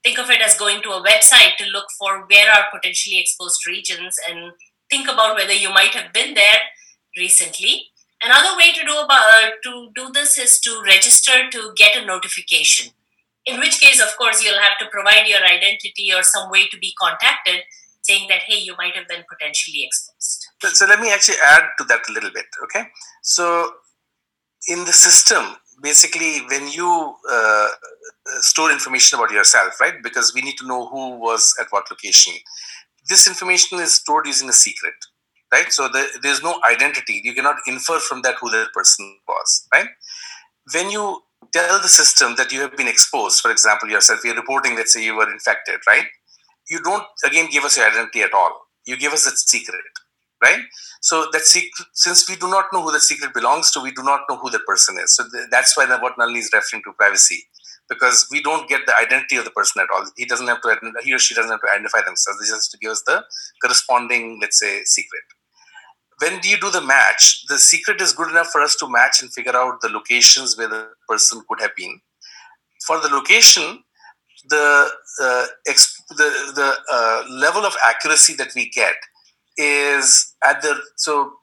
think 0.06 0.20
of 0.20 0.30
it 0.30 0.42
as 0.42 0.58
going 0.58 0.82
to 0.84 0.90
a 0.90 1.04
website 1.04 1.58
to 1.58 1.66
look 1.74 1.88
for 1.98 2.26
where 2.30 2.52
are 2.52 2.66
potentially 2.72 3.20
exposed 3.20 3.66
regions 3.66 4.16
and 4.30 4.52
think 4.90 5.10
about 5.10 5.36
whether 5.36 5.54
you 5.54 5.72
might 5.74 5.96
have 5.96 6.14
been 6.14 6.36
there 6.36 6.62
recently. 7.18 7.88
Another 8.24 8.56
way 8.56 8.72
to 8.72 8.86
do 8.86 8.94
about 8.94 9.26
uh, 9.34 9.50
to 9.64 9.90
do 9.96 10.12
this 10.14 10.38
is 10.38 10.60
to 10.60 10.82
register 10.86 11.50
to 11.50 11.74
get 11.76 11.98
a 11.98 12.06
notification 12.06 12.94
in 13.46 13.60
which 13.60 13.80
case, 13.80 14.02
of 14.02 14.16
course, 14.18 14.44
you'll 14.44 14.60
have 14.60 14.78
to 14.80 14.88
provide 14.92 15.28
your 15.28 15.44
identity 15.44 16.12
or 16.14 16.24
some 16.24 16.50
way 16.50 16.68
to 16.68 16.78
be 16.78 16.94
contacted 17.00 17.62
saying 18.02 18.28
that, 18.30 18.42
hey, 18.42 18.58
you 18.58 18.76
might 18.78 18.96
have 18.96 19.08
been 19.08 19.24
potentially 19.30 19.84
exposed. 19.86 20.48
So, 20.62 20.70
so 20.70 20.86
let 20.86 21.00
me 21.00 21.12
actually 21.12 21.38
add 21.44 21.64
to 21.78 21.84
that 21.86 22.02
a 22.10 22.12
little 22.12 22.32
bit. 22.32 22.46
Okay. 22.64 22.88
So 23.22 23.72
in 24.68 24.86
the 24.86 24.94
system, 24.94 25.56
basically, 25.82 26.40
when 26.50 26.68
you 26.70 27.16
uh, 27.30 27.68
store 28.42 28.72
information 28.72 29.20
about 29.20 29.32
yourself, 29.32 29.80
right? 29.80 29.96
Because 30.04 30.34
we 30.34 30.42
need 30.42 30.58
to 30.58 30.68
know 30.68 30.88
who 30.88 31.18
was 31.20 31.54
at 31.60 31.68
what 31.70 31.86
location. 31.90 32.34
This 33.10 33.28
information 33.28 33.80
is 33.80 33.94
stored 33.94 34.26
using 34.26 34.50
a 34.50 34.54
secret, 34.54 34.94
right? 35.54 35.72
So 35.72 35.88
the, 35.88 36.08
there's 36.22 36.42
no 36.44 36.60
identity. 36.70 37.22
You 37.24 37.34
cannot 37.34 37.58
infer 37.68 38.00
from 38.00 38.22
that 38.24 38.36
who 38.42 38.50
that 38.52 38.74
person 38.74 39.20
was, 39.28 39.68
right? 39.74 39.88
When 40.74 40.90
you 40.90 41.22
tell 41.54 41.80
the 41.82 41.88
system 41.88 42.36
that 42.38 42.52
you 42.52 42.62
have 42.62 42.76
been 42.76 42.88
exposed, 42.88 43.42
for 43.42 43.52
example, 43.52 43.90
yourself, 43.90 44.22
you're 44.24 44.36
reporting, 44.36 44.76
let's 44.76 44.94
say 44.94 45.04
you 45.04 45.16
were 45.16 45.32
infected, 45.32 45.80
right? 45.88 46.06
You 46.70 46.82
don't 46.82 47.06
again 47.24 47.48
give 47.52 47.64
us 47.64 47.78
your 47.78 47.88
identity 47.88 48.22
at 48.24 48.34
all. 48.34 48.68
You 48.86 48.98
give 48.98 49.14
us 49.14 49.26
a 49.28 49.36
secret, 49.36 49.82
right? 50.42 50.62
So 51.02 51.28
that 51.32 51.42
secret, 51.42 51.88
since 51.94 52.28
we 52.30 52.36
do 52.36 52.50
not 52.50 52.66
know 52.74 52.82
who 52.84 52.92
the 52.92 53.00
secret 53.00 53.34
belongs 53.34 53.72
to, 53.72 53.80
we 53.82 53.92
do 53.92 54.04
not 54.04 54.22
know 54.30 54.38
who 54.38 54.50
the 54.50 54.60
person 54.60 54.98
is. 55.04 55.16
So 55.16 55.24
th- 55.32 55.48
that's 55.52 55.76
why 55.78 55.86
the, 55.86 55.98
what 55.98 56.18
Nalini 56.18 56.40
is 56.40 56.52
referring 56.54 56.84
to 56.84 56.94
privacy, 56.94 57.46
because 57.90 58.28
we 58.32 58.42
don't 58.42 58.68
get 58.70 58.86
the 58.86 58.96
identity 58.96 59.38
of 59.38 59.46
the 59.46 59.52
person 59.52 59.82
at 59.82 59.90
all. 59.94 60.06
He 60.18 60.26
doesn't 60.26 60.48
have 60.48 60.62
to, 60.62 60.78
he 61.04 61.14
or 61.14 61.20
she 61.20 61.34
doesn't 61.36 61.52
have 61.52 61.62
to 61.62 61.70
identify 61.74 62.02
themselves. 62.06 62.40
They 62.40 62.48
just 62.54 62.72
to 62.72 62.78
give 62.78 62.92
us 62.92 63.04
the 63.06 63.24
corresponding, 63.64 64.40
let's 64.42 64.60
say, 64.60 64.84
secret 64.84 65.22
when 66.22 66.40
you 66.44 66.58
do 66.58 66.70
the 66.72 66.82
match, 66.82 67.46
the 67.48 67.58
secret 67.58 68.02
is 68.02 68.14
good 68.14 68.30
enough 68.30 68.48
for 68.48 68.62
us 68.62 68.76
to 68.78 68.90
match 68.90 69.22
and 69.22 69.32
figure 69.34 69.56
out 69.56 69.82
the 69.82 69.90
locations 69.90 70.58
where 70.58 70.70
the 70.70 70.90
person 71.10 71.42
could 71.50 71.60
have 71.62 71.76
been. 71.76 72.00
For 72.86 73.00
the 73.00 73.10
location, 73.10 73.84
the 74.50 74.90
uh, 75.22 75.46
exp- 75.68 76.08
the 76.10 76.30
the 76.56 76.76
uh, 76.92 77.24
level 77.30 77.66
of 77.66 77.76
accuracy 77.86 78.36
that 78.36 78.50
we 78.56 78.70
get 78.70 78.96
is 79.58 80.36
at 80.44 80.62
the 80.62 80.80
so 80.98 81.34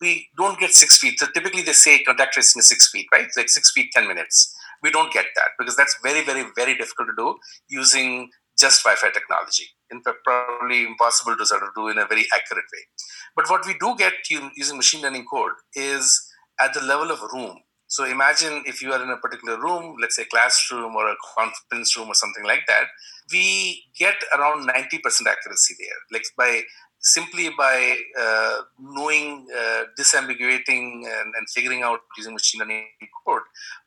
we 0.00 0.28
don't 0.36 0.58
get 0.58 0.72
six 0.72 0.98
feet. 0.98 1.18
So 1.18 1.26
typically 1.34 1.62
they 1.62 1.72
say 1.72 2.02
contact 2.02 2.34
tracing 2.34 2.60
is 2.60 2.68
six 2.68 2.90
feet, 2.90 3.06
right? 3.12 3.26
Like 3.36 3.48
six 3.48 3.72
feet 3.72 3.90
ten 3.92 4.06
minutes. 4.06 4.54
We 4.82 4.90
don't 4.90 5.12
get 5.12 5.26
that 5.36 5.50
because 5.58 5.76
that's 5.76 5.96
very 6.02 6.24
very 6.24 6.44
very 6.56 6.76
difficult 6.76 7.08
to 7.08 7.14
do 7.16 7.36
using 7.68 8.30
just 8.58 8.84
Wi-Fi 8.84 9.10
technology. 9.10 9.66
In 9.90 10.02
fact, 10.02 10.18
probably 10.24 10.84
impossible 10.84 11.36
to 11.36 11.46
sort 11.46 11.62
of 11.62 11.70
do 11.74 11.88
in 11.88 11.98
a 11.98 12.06
very 12.06 12.26
accurate 12.34 12.64
way. 12.72 12.84
But 13.34 13.48
what 13.48 13.66
we 13.66 13.74
do 13.78 13.94
get 13.96 14.12
using 14.56 14.76
machine 14.76 15.02
learning 15.02 15.26
code 15.30 15.52
is 15.74 16.20
at 16.60 16.74
the 16.74 16.80
level 16.82 17.10
of 17.10 17.20
room. 17.32 17.58
So 17.86 18.04
imagine 18.04 18.62
if 18.64 18.80
you 18.80 18.90
are 18.92 19.02
in 19.02 19.10
a 19.10 19.18
particular 19.18 19.60
room, 19.60 19.96
let's 20.00 20.16
say 20.16 20.24
classroom 20.24 20.96
or 20.96 21.08
a 21.08 21.16
conference 21.36 21.94
room 21.96 22.08
or 22.08 22.14
something 22.14 22.44
like 22.44 22.62
that, 22.66 22.86
we 23.30 23.84
get 23.98 24.14
around 24.36 24.66
90% 24.66 25.02
accuracy 25.26 25.74
there. 25.78 26.00
Like 26.10 26.22
by 26.36 26.62
simply 27.02 27.50
by 27.56 27.98
uh, 28.18 28.58
knowing, 28.78 29.46
uh, 29.56 29.84
disambiguating 29.98 31.02
and, 31.04 31.34
and, 31.36 31.50
figuring 31.52 31.82
out 31.82 32.00
using 32.16 32.32
machine 32.32 32.60
learning 32.60 32.86
code, 33.26 33.42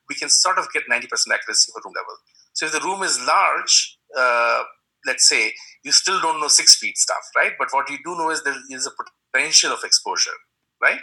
we 0.10 0.16
can 0.16 0.30
sort 0.30 0.58
of 0.58 0.68
get 0.74 0.84
90% 0.92 1.04
accuracy 1.34 1.72
for 1.72 1.82
room 1.84 1.94
level. 1.96 2.18
So 2.54 2.66
if 2.66 2.74
the 2.74 2.82
room 2.82 3.04
is 3.04 3.20
large, 3.26 3.98
uh, 4.18 4.64
let's 5.06 5.28
say 5.28 5.54
you 5.84 5.92
still 5.92 6.20
don't 6.20 6.42
know 6.42 6.50
six 6.50 6.76
feet 6.76 6.98
stuff, 6.98 7.24
right? 7.36 7.54
But 7.58 7.70
what 7.72 7.90
you 7.90 7.98
do 8.04 8.16
know 8.18 8.32
is 8.32 8.44
there 8.44 8.56
is 8.70 8.86
a 8.86 8.92
potential 9.34 9.72
of 9.72 9.80
exposure, 9.84 10.38
right? 10.82 11.00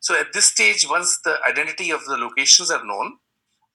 So 0.00 0.18
at 0.18 0.32
this 0.32 0.46
stage, 0.46 0.86
once 0.88 1.18
the 1.24 1.38
identity 1.48 1.90
of 1.90 2.04
the 2.04 2.16
locations 2.16 2.70
are 2.70 2.84
known, 2.84 3.16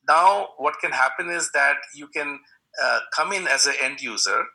now 0.08 0.50
what 0.58 0.76
can 0.80 0.92
happen 0.92 1.30
is 1.30 1.52
that 1.54 1.78
you 1.96 2.08
can 2.08 2.40
uh, 2.82 3.00
come 3.16 3.34
in 3.34 3.48
as 3.48 3.66
an 3.66 3.74
end 3.82 4.02
user 4.02 4.46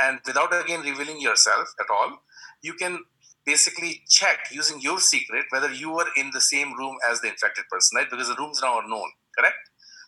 and 0.00 0.20
without 0.26 0.52
again 0.52 0.80
revealing 0.80 1.20
yourself 1.20 1.68
at 1.80 1.86
all, 1.90 2.18
you 2.64 2.74
can 2.82 2.98
basically 3.44 4.02
check 4.08 4.38
using 4.50 4.80
your 4.80 4.98
secret 4.98 5.44
whether 5.50 5.70
you 5.70 5.90
were 5.92 6.06
in 6.16 6.30
the 6.32 6.40
same 6.40 6.72
room 6.80 6.96
as 7.08 7.20
the 7.20 7.28
infected 7.28 7.64
person, 7.70 7.96
right? 7.96 8.10
Because 8.10 8.28
the 8.28 8.40
rooms 8.42 8.60
now 8.62 8.74
are 8.80 8.88
known, 8.88 9.10
correct? 9.38 9.62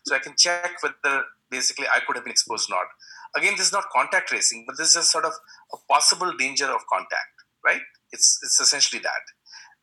So 0.05 0.15
I 0.15 0.19
can 0.19 0.33
check 0.35 0.71
whether 0.81 1.23
basically 1.51 1.85
I 1.95 1.99
could 2.05 2.15
have 2.15 2.25
been 2.25 2.31
exposed 2.31 2.71
or 2.71 2.75
not. 2.77 2.87
Again, 3.35 3.53
this 3.57 3.67
is 3.67 3.73
not 3.73 3.85
contact 3.93 4.29
tracing, 4.29 4.63
but 4.65 4.77
this 4.77 4.95
is 4.95 5.11
sort 5.11 5.25
of 5.25 5.33
a 5.73 5.77
possible 5.93 6.31
danger 6.43 6.65
of 6.65 6.81
contact, 6.91 7.35
right? 7.63 7.81
It's 8.11 8.39
it's 8.41 8.59
essentially 8.59 9.01
that. 9.01 9.23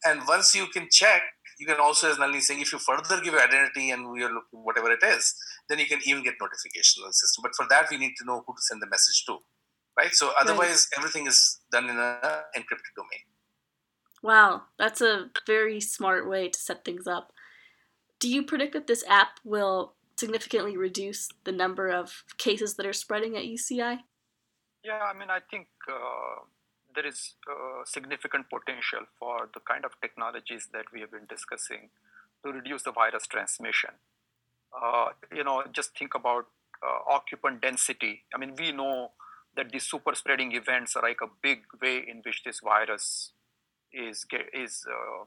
And 0.04 0.26
once 0.26 0.54
you 0.54 0.66
can 0.66 0.88
check, 0.90 1.22
you 1.58 1.66
can 1.66 1.78
also, 1.78 2.10
as 2.10 2.18
Nalini 2.18 2.38
is 2.38 2.46
saying, 2.48 2.60
if 2.60 2.72
you 2.72 2.78
further 2.78 3.20
give 3.22 3.34
your 3.34 3.42
identity 3.42 3.90
and 3.90 4.10
looking 4.10 4.64
whatever 4.68 4.90
it 4.90 5.02
is, 5.02 5.34
then 5.68 5.78
you 5.78 5.86
can 5.86 6.00
even 6.04 6.24
get 6.24 6.34
notification 6.40 7.04
on 7.04 7.10
the 7.10 7.14
system. 7.14 7.42
But 7.42 7.54
for 7.54 7.66
that, 7.70 7.86
we 7.90 7.96
need 7.96 8.14
to 8.18 8.24
know 8.24 8.42
who 8.46 8.54
to 8.54 8.62
send 8.62 8.82
the 8.82 8.88
message 8.88 9.24
to, 9.26 9.38
right? 9.96 10.12
So 10.12 10.32
otherwise, 10.40 10.88
right. 10.92 10.98
everything 10.98 11.26
is 11.26 11.60
done 11.70 11.84
in 11.84 11.98
an 11.98 12.16
encrypted 12.56 12.94
domain. 12.96 13.24
Wow, 14.22 14.62
that's 14.78 15.00
a 15.00 15.30
very 15.46 15.80
smart 15.80 16.28
way 16.28 16.48
to 16.48 16.58
set 16.58 16.84
things 16.84 17.06
up. 17.06 17.32
Do 18.20 18.28
you 18.28 18.42
predict 18.42 18.72
that 18.72 18.86
this 18.86 19.04
app 19.06 19.38
will 19.44 19.94
significantly 20.16 20.76
reduce 20.76 21.28
the 21.44 21.52
number 21.52 21.88
of 21.88 22.24
cases 22.38 22.74
that 22.76 22.86
are 22.86 22.92
spreading 22.92 23.36
at 23.36 23.44
UCI? 23.44 23.98
Yeah, 24.82 25.00
I 25.02 25.12
mean, 25.18 25.28
I 25.30 25.40
think 25.50 25.66
uh, 25.88 26.44
there 26.94 27.06
is 27.06 27.34
uh, 27.50 27.84
significant 27.84 28.46
potential 28.48 29.00
for 29.18 29.48
the 29.52 29.60
kind 29.60 29.84
of 29.84 29.92
technologies 30.00 30.68
that 30.72 30.86
we 30.92 31.00
have 31.00 31.10
been 31.10 31.26
discussing 31.28 31.90
to 32.44 32.52
reduce 32.52 32.82
the 32.82 32.92
virus 32.92 33.26
transmission. 33.26 33.90
Uh, 34.74 35.08
you 35.34 35.44
know, 35.44 35.62
just 35.72 35.96
think 35.98 36.14
about 36.14 36.46
uh, 36.82 37.12
occupant 37.12 37.62
density. 37.62 38.24
I 38.34 38.38
mean, 38.38 38.54
we 38.58 38.72
know 38.72 39.12
that 39.56 39.70
these 39.72 39.86
super 39.86 40.14
spreading 40.14 40.52
events 40.52 40.96
are 40.96 41.02
like 41.02 41.20
a 41.22 41.28
big 41.42 41.60
way 41.80 41.98
in 41.98 42.22
which 42.24 42.42
this 42.44 42.60
virus 42.60 43.32
is 43.92 44.26
is 44.52 44.84
uh, 44.90 45.24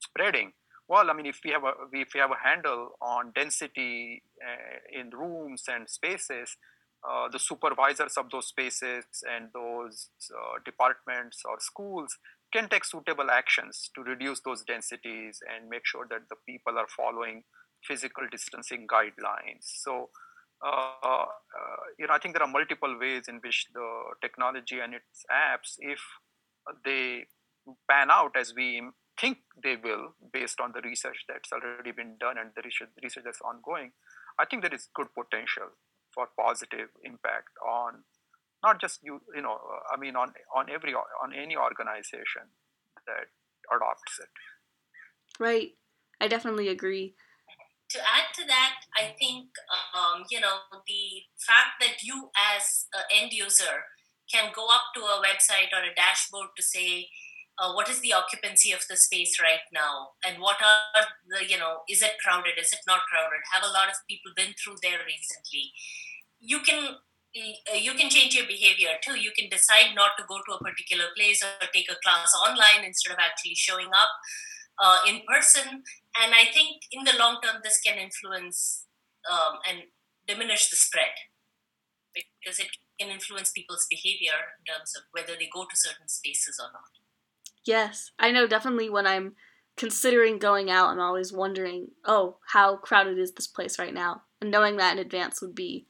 spreading. 0.00 0.52
Well, 0.88 1.10
I 1.10 1.14
mean, 1.14 1.26
if 1.26 1.40
we 1.44 1.50
have 1.50 1.64
a 1.64 1.72
if 1.92 2.14
we 2.14 2.20
have 2.20 2.30
a 2.30 2.48
handle 2.48 2.90
on 3.00 3.32
density 3.34 4.22
uh, 4.40 5.00
in 5.00 5.10
rooms 5.10 5.64
and 5.68 5.88
spaces, 5.88 6.56
uh, 7.08 7.28
the 7.28 7.38
supervisors 7.38 8.16
of 8.16 8.30
those 8.30 8.48
spaces 8.48 9.04
and 9.28 9.48
those 9.52 10.08
uh, 10.32 10.58
departments 10.64 11.42
or 11.44 11.58
schools 11.60 12.18
can 12.52 12.68
take 12.68 12.84
suitable 12.84 13.30
actions 13.30 13.90
to 13.94 14.02
reduce 14.02 14.40
those 14.40 14.62
densities 14.62 15.40
and 15.52 15.68
make 15.68 15.84
sure 15.84 16.06
that 16.08 16.28
the 16.28 16.36
people 16.48 16.78
are 16.78 16.86
following 16.88 17.42
physical 17.82 18.24
distancing 18.30 18.86
guidelines. 18.86 19.62
So, 19.62 20.10
you 21.98 22.06
know, 22.06 22.14
I 22.14 22.18
think 22.18 22.34
there 22.34 22.42
are 22.42 22.50
multiple 22.50 22.96
ways 22.98 23.24
in 23.28 23.36
which 23.36 23.66
the 23.72 23.88
technology 24.20 24.80
and 24.80 24.94
its 24.94 25.24
apps, 25.30 25.76
if 25.78 26.00
they 26.84 27.26
pan 27.90 28.10
out 28.10 28.36
as 28.38 28.54
we 28.54 28.82
think 29.20 29.38
they 29.62 29.76
will, 29.76 30.14
based 30.32 30.60
on 30.60 30.72
the 30.72 30.80
research 30.82 31.24
that's 31.28 31.52
already 31.52 31.92
been 31.92 32.16
done 32.20 32.36
and 32.38 32.50
the 32.54 32.62
research, 32.62 32.90
research 33.02 33.24
that's 33.24 33.40
ongoing, 33.40 33.92
I 34.38 34.44
think 34.44 34.62
there 34.62 34.74
is 34.74 34.88
good 34.94 35.08
potential 35.14 35.72
for 36.12 36.28
positive 36.38 36.88
impact 37.04 37.50
on 37.66 38.04
not 38.62 38.80
just 38.80 39.00
you 39.02 39.20
you 39.34 39.42
know 39.42 39.52
uh, 39.52 39.92
i 39.92 39.98
mean 40.00 40.16
on 40.16 40.32
on 40.54 40.70
every 40.70 40.94
on 40.94 41.34
any 41.34 41.54
organization 41.54 42.48
that 43.06 43.28
adopts 43.70 44.18
it 44.18 44.30
right 45.38 45.72
I 46.20 46.28
definitely 46.28 46.68
agree. 46.68 47.14
To 47.90 47.98
add 48.02 48.34
to 48.34 48.46
that, 48.46 48.82
I 48.96 49.14
think 49.18 49.46
um, 49.94 50.24
you 50.30 50.40
know 50.40 50.58
the 50.86 51.22
fact 51.38 51.78
that 51.80 52.02
you 52.02 52.30
as 52.34 52.86
an 52.94 53.04
end 53.14 53.32
user 53.32 53.86
can 54.30 54.50
go 54.54 54.66
up 54.66 54.90
to 54.94 55.00
a 55.02 55.22
website 55.22 55.70
or 55.70 55.86
a 55.86 55.94
dashboard 55.94 56.48
to 56.56 56.62
say 56.62 57.08
uh, 57.58 57.72
what 57.72 57.88
is 57.88 58.00
the 58.00 58.12
occupancy 58.12 58.72
of 58.72 58.84
the 58.88 58.96
space 58.96 59.40
right 59.40 59.64
now? 59.72 60.18
And 60.26 60.40
what 60.42 60.58
are 60.60 61.06
the 61.28 61.48
you 61.48 61.58
know 61.58 61.86
is 61.88 62.02
it 62.02 62.18
crowded? 62.22 62.58
Is 62.58 62.72
it 62.72 62.84
not 62.86 63.06
crowded? 63.10 63.40
Have 63.52 63.64
a 63.64 63.72
lot 63.72 63.88
of 63.88 63.96
people 64.08 64.32
been 64.36 64.54
through 64.58 64.76
there 64.82 65.00
recently? 65.06 65.72
You 66.40 66.60
can 66.60 66.96
uh, 67.36 67.76
you 67.76 67.92
can 67.94 68.10
change 68.10 68.34
your 68.34 68.46
behavior 68.46 68.96
too. 69.02 69.18
You 69.18 69.32
can 69.36 69.48
decide 69.48 69.94
not 69.94 70.12
to 70.18 70.24
go 70.28 70.36
to 70.36 70.56
a 70.56 70.64
particular 70.64 71.06
place 71.16 71.42
or 71.42 71.68
take 71.72 71.90
a 71.90 72.00
class 72.04 72.32
online 72.36 72.84
instead 72.84 73.12
of 73.12 73.18
actually 73.20 73.54
showing 73.54 73.88
up 73.88 74.10
uh, 74.82 74.98
in 75.08 75.20
person 75.26 75.82
and 76.20 76.34
i 76.34 76.44
think 76.52 76.82
in 76.92 77.04
the 77.04 77.16
long 77.18 77.38
term 77.42 77.60
this 77.62 77.80
can 77.80 77.98
influence 77.98 78.86
um, 79.30 79.58
and 79.68 79.82
diminish 80.26 80.70
the 80.70 80.76
spread 80.76 81.14
because 82.14 82.58
it 82.58 82.68
can 83.00 83.10
influence 83.10 83.50
people's 83.50 83.86
behavior 83.90 84.56
in 84.58 84.64
terms 84.72 84.94
of 84.96 85.02
whether 85.12 85.34
they 85.38 85.48
go 85.52 85.64
to 85.64 85.76
certain 85.76 86.08
spaces 86.08 86.58
or 86.60 86.72
not 86.72 86.90
Yes, 87.66 88.12
I 88.18 88.30
know 88.30 88.46
definitely 88.46 88.88
when 88.88 89.06
I'm 89.06 89.34
considering 89.76 90.38
going 90.38 90.70
out, 90.70 90.88
I'm 90.88 91.00
always 91.00 91.32
wondering, 91.32 91.88
oh, 92.04 92.38
how 92.52 92.76
crowded 92.76 93.18
is 93.18 93.32
this 93.32 93.48
place 93.48 93.78
right 93.78 93.92
now? 93.92 94.22
And 94.40 94.50
knowing 94.50 94.76
that 94.76 94.92
in 94.92 94.98
advance 95.00 95.42
would 95.42 95.54
be 95.54 95.86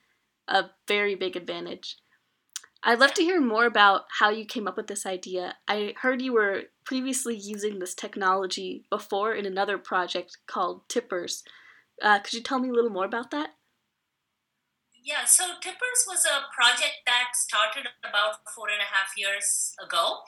a 0.49 0.71
very 0.89 1.15
big 1.15 1.37
advantage. 1.37 1.97
I'd 2.87 3.01
love 3.01 3.15
to 3.15 3.23
hear 3.23 3.41
more 3.41 3.67
about 3.67 4.03
how 4.21 4.31
you 4.31 4.47
came 4.47 4.69
up 4.69 4.77
with 4.77 4.87
this 4.87 5.05
idea. 5.05 5.57
I 5.67 5.95
heard 6.01 6.23
you 6.23 6.33
were 6.33 6.63
previously 6.85 7.37
using 7.37 7.79
this 7.79 7.95
technology 7.95 8.85
before 8.89 9.35
in 9.35 9.45
another 9.45 9.77
project 9.77 10.39
called 10.47 10.89
Tippers. 10.89 11.43
Uh, 12.01 12.21
could 12.21 12.33
you 12.33 12.43
tell 12.43 12.61
me 12.61 12.69
a 12.69 12.73
little 12.73 12.91
more 12.91 13.05
about 13.05 13.33
that? 13.33 13.51
Yeah, 15.05 15.25
so 15.27 15.45
Tippers 15.61 16.07
was 16.07 16.25
a 16.25 16.47
project 16.55 17.03
that 17.07 17.35
started 17.35 17.89
about 18.09 18.37
four 18.55 18.69
and 18.69 18.81
a 18.81 18.95
half 18.95 19.11
years 19.17 19.75
ago 19.85 20.19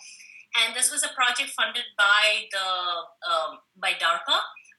and 0.57 0.75
this 0.75 0.91
was 0.91 1.03
a 1.03 1.13
project 1.15 1.51
funded 1.51 1.85
by 1.97 2.49
the 2.51 2.69
um, 3.29 3.59
by 3.77 3.93
DARPA, 3.93 4.39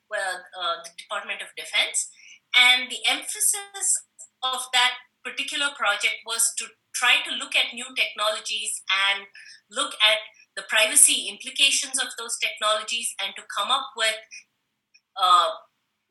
well, 0.09 0.41
uh, 0.57 0.81
the 0.83 0.91
Department 0.97 1.41
of 1.41 1.47
Defense, 1.55 2.09
and 2.55 2.89
the 2.89 3.05
emphasis 3.07 4.03
of 4.41 4.61
that 4.73 4.93
particular 5.23 5.69
project 5.77 6.23
was 6.25 6.53
to 6.57 6.65
try 6.93 7.17
to 7.25 7.35
look 7.35 7.55
at 7.55 7.73
new 7.73 7.85
technologies 7.95 8.81
and 8.89 9.27
look 9.69 9.93
at 10.01 10.19
the 10.55 10.63
privacy 10.67 11.27
implications 11.29 11.99
of 11.99 12.09
those 12.17 12.37
technologies 12.41 13.13
and 13.21 13.33
to 13.35 13.43
come 13.55 13.69
up 13.69 13.91
with 13.95 14.17
uh, 15.15 15.49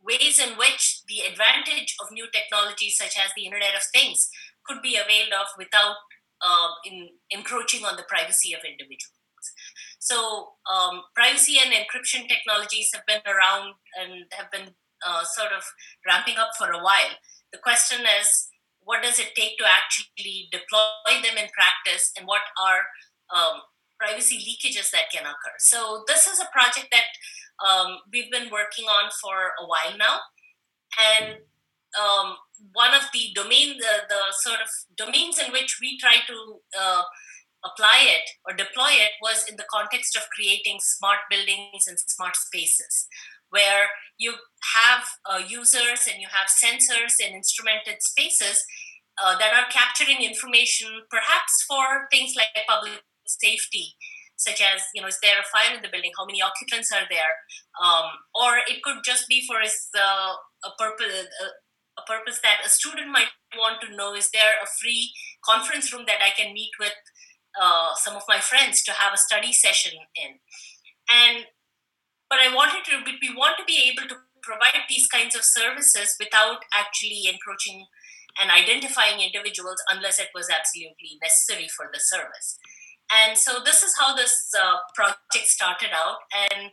ways 0.00 0.38
in 0.38 0.56
which 0.56 1.02
the 1.08 1.26
advantage 1.26 1.96
of 2.00 2.12
new 2.12 2.26
technologies 2.32 2.96
such 2.96 3.18
as 3.18 3.32
the 3.36 3.44
internet 3.44 3.74
of 3.74 3.82
things 3.92 4.30
could 4.64 4.80
be 4.82 4.96
availed 4.96 5.32
of 5.32 5.46
without 5.58 5.96
uh, 6.40 6.70
in, 6.86 7.08
encroaching 7.30 7.84
on 7.84 7.96
the 7.96 8.06
privacy 8.08 8.54
of 8.54 8.60
individuals 8.62 9.18
so 9.98 10.54
um, 10.72 11.02
privacy 11.14 11.56
and 11.62 11.74
encryption 11.74 12.28
technologies 12.28 12.90
have 12.94 13.04
been 13.06 13.20
around 13.26 13.74
and 13.98 14.24
have 14.32 14.50
been 14.50 14.74
uh, 15.06 15.24
sort 15.24 15.52
of 15.52 15.62
ramping 16.06 16.36
up 16.36 16.50
for 16.56 16.70
a 16.70 16.82
while. 16.82 17.18
The 17.52 17.58
question 17.58 18.00
is, 18.20 18.47
what 18.88 19.02
does 19.02 19.18
it 19.18 19.36
take 19.36 19.58
to 19.58 19.66
actually 19.68 20.48
deploy 20.50 21.20
them 21.20 21.36
in 21.36 21.52
practice, 21.52 22.10
and 22.16 22.26
what 22.26 22.40
are 22.56 22.88
um, 23.28 23.60
privacy 24.00 24.40
leakages 24.40 24.90
that 24.92 25.12
can 25.12 25.28
occur? 25.28 25.56
So 25.58 26.04
this 26.08 26.26
is 26.26 26.40
a 26.40 26.48
project 26.56 26.88
that 26.90 27.04
um, 27.60 27.98
we've 28.10 28.32
been 28.32 28.48
working 28.50 28.86
on 28.86 29.10
for 29.20 29.52
a 29.60 29.66
while 29.68 29.92
now, 29.98 30.24
and 30.96 31.36
um, 32.00 32.36
one 32.72 32.94
of 32.94 33.02
the 33.12 33.28
domain 33.34 33.76
the, 33.76 34.08
the 34.08 34.22
sort 34.40 34.60
of 34.64 34.68
domains 34.96 35.38
in 35.38 35.52
which 35.52 35.76
we 35.82 35.98
try 35.98 36.24
to 36.26 36.36
uh, 36.72 37.02
apply 37.64 38.08
it 38.08 38.24
or 38.46 38.56
deploy 38.56 38.96
it 38.96 39.12
was 39.20 39.44
in 39.50 39.56
the 39.56 39.68
context 39.70 40.16
of 40.16 40.22
creating 40.34 40.78
smart 40.80 41.28
buildings 41.28 41.84
and 41.86 41.98
smart 41.98 42.36
spaces 42.36 43.06
where 43.50 43.86
you 44.18 44.34
have 44.76 45.04
uh, 45.24 45.40
users 45.46 46.08
and 46.10 46.20
you 46.20 46.28
have 46.30 46.48
sensors 46.48 47.16
and 47.24 47.34
instrumented 47.34 48.02
spaces 48.02 48.64
uh, 49.22 49.36
that 49.38 49.52
are 49.52 49.70
capturing 49.70 50.22
information 50.22 50.88
perhaps 51.10 51.64
for 51.66 52.06
things 52.10 52.34
like 52.36 52.48
public 52.68 53.02
safety 53.26 53.96
such 54.38 54.62
as 54.62 54.80
you 54.94 55.02
know 55.02 55.08
is 55.08 55.18
there 55.20 55.38
a 55.38 55.50
fire 55.50 55.74
in 55.74 55.82
the 55.82 55.90
building? 55.90 56.12
How 56.16 56.24
many 56.24 56.40
occupants 56.40 56.90
are 56.92 57.06
there? 57.10 57.34
Um, 57.82 58.06
or 58.34 58.62
it 58.70 58.82
could 58.82 59.02
just 59.04 59.28
be 59.28 59.44
for 59.46 59.58
uh, 59.58 60.32
a 60.64 60.70
purpose 60.78 61.26
a 61.98 62.02
purpose 62.06 62.38
that 62.42 62.62
a 62.64 62.68
student 62.68 63.10
might 63.10 63.34
want 63.58 63.82
to 63.82 63.94
know 63.94 64.14
is 64.14 64.30
there 64.30 64.54
a 64.62 64.70
free 64.80 65.12
conference 65.44 65.92
room 65.92 66.04
that 66.06 66.22
i 66.22 66.30
can 66.30 66.54
meet 66.54 66.70
with 66.78 66.94
uh, 67.60 67.90
some 67.96 68.14
of 68.14 68.22
my 68.28 68.38
friends 68.38 68.82
to 68.84 68.92
have 68.92 69.12
a 69.12 69.18
study 69.18 69.52
session 69.52 69.98
in? 70.14 70.38
And 71.10 71.46
but 72.30 72.38
i 72.38 72.54
wanted 72.54 72.84
to 72.86 73.02
we 73.04 73.34
want 73.34 73.58
to 73.58 73.64
be 73.64 73.90
able 73.90 74.08
to 74.08 74.16
provide 74.42 74.86
these 74.88 75.08
kinds 75.08 75.34
of 75.34 75.42
services 75.42 76.14
without 76.20 76.62
actually 76.72 77.26
encroaching 77.26 77.86
and 78.40 78.50
identifying 78.50 79.20
individuals 79.20 79.82
unless 79.90 80.18
it 80.18 80.28
was 80.34 80.48
absolutely 80.48 81.18
necessary 81.22 81.68
for 81.68 81.90
the 81.92 82.00
service. 82.00 82.58
And 83.10 83.38
so 83.38 83.60
this 83.64 83.82
is 83.82 83.94
how 83.98 84.14
this 84.14 84.52
uh, 84.58 84.76
project 84.94 85.48
started 85.48 85.90
out. 85.92 86.18
And 86.32 86.70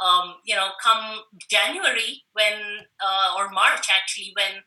um, 0.00 0.36
you 0.46 0.56
know 0.56 0.70
come 0.82 1.20
january 1.50 2.22
when 2.32 2.88
uh, 3.04 3.36
or 3.36 3.50
march 3.50 3.88
actually 3.92 4.32
when 4.34 4.64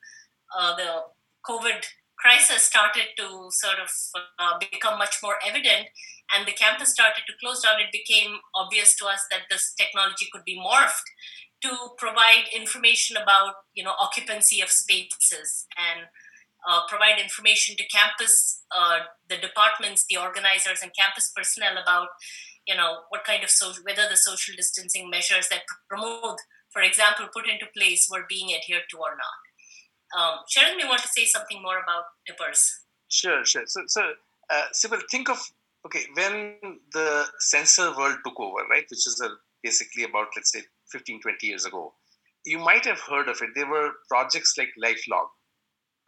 uh, 0.56 0.75
the 0.75 1.10
covid 1.43 1.84
crisis 2.19 2.62
started 2.62 3.17
to 3.17 3.49
sort 3.49 3.79
of 3.82 3.89
uh, 4.38 4.60
become 4.60 4.99
much 4.99 5.17
more 5.23 5.36
evident 5.43 5.88
and 6.34 6.47
the 6.47 6.51
campus 6.51 6.89
started 6.89 7.21
to 7.27 7.34
close 7.39 7.62
down, 7.62 7.79
it 7.79 7.91
became 7.91 8.38
obvious 8.56 8.95
to 8.95 9.06
us 9.06 9.25
that 9.29 9.41
this 9.49 9.73
technology 9.77 10.27
could 10.32 10.43
be 10.45 10.58
morphed 10.58 11.08
to 11.62 11.71
provide 11.97 12.45
information 12.56 13.17
about 13.17 13.56
you 13.73 13.84
know 13.84 13.93
occupancy 13.99 14.62
of 14.62 14.69
spaces 14.69 15.65
and 15.77 16.08
uh, 16.69 16.82
provide 16.88 17.19
information 17.19 17.76
to 17.76 17.84
campus 17.88 18.63
uh, 18.76 18.99
the 19.30 19.38
departments 19.38 20.06
the 20.10 20.17
organizers 20.17 20.82
and 20.82 20.91
campus 20.97 21.32
personnel 21.36 21.78
about 21.82 22.10
you 22.67 22.76
know 22.76 23.04
what 23.10 23.23
kind 23.23 23.43
of 23.43 23.49
social 23.49 23.84
whether 23.84 24.08
the 24.10 24.17
social 24.17 24.56
distancing 24.56 25.10
measures 25.10 25.49
that 25.49 25.63
Pramod 25.91 26.38
for 26.71 26.82
example 26.82 27.28
put 27.34 27.49
into 27.49 27.65
place 27.76 28.08
were 28.12 28.26
being 28.28 28.56
adhered 28.56 28.88
to 28.91 28.97
or 28.97 29.15
not 29.15 29.39
um, 30.13 30.39
Sharad 30.47 30.78
may 30.78 30.88
want 30.88 31.02
to 31.02 31.08
say 31.08 31.26
something 31.26 31.62
more 31.62 31.80
about 31.80 32.04
Tippers. 32.28 32.82
Sure, 33.10 33.43
sure. 33.45 33.63
So, 33.65 33.82
so 33.88 34.13
uh, 34.49 34.63
Sibel, 34.73 35.02
think 35.10 35.30
of 35.30 35.39
okay 35.86 36.06
when 36.13 36.56
the 36.91 37.26
sensor 37.39 37.95
world 37.97 38.17
took 38.26 38.39
over, 38.39 38.63
right? 38.69 38.86
Which 38.89 39.08
is 39.08 39.21
a, 39.23 39.30
basically 39.63 40.04
about 40.04 40.28
let's 40.36 40.52
say 40.52 40.62
15, 40.91 41.21
20 41.21 41.47
years 41.47 41.65
ago. 41.65 41.93
You 42.45 42.60
might 42.60 42.86
have 42.86 42.99
heard 42.99 43.30
of 43.30 43.41
it. 43.41 43.49
There 43.56 43.69
were 43.69 43.91
projects 44.10 44.56
like 44.58 44.69
LifeLog, 44.82 45.28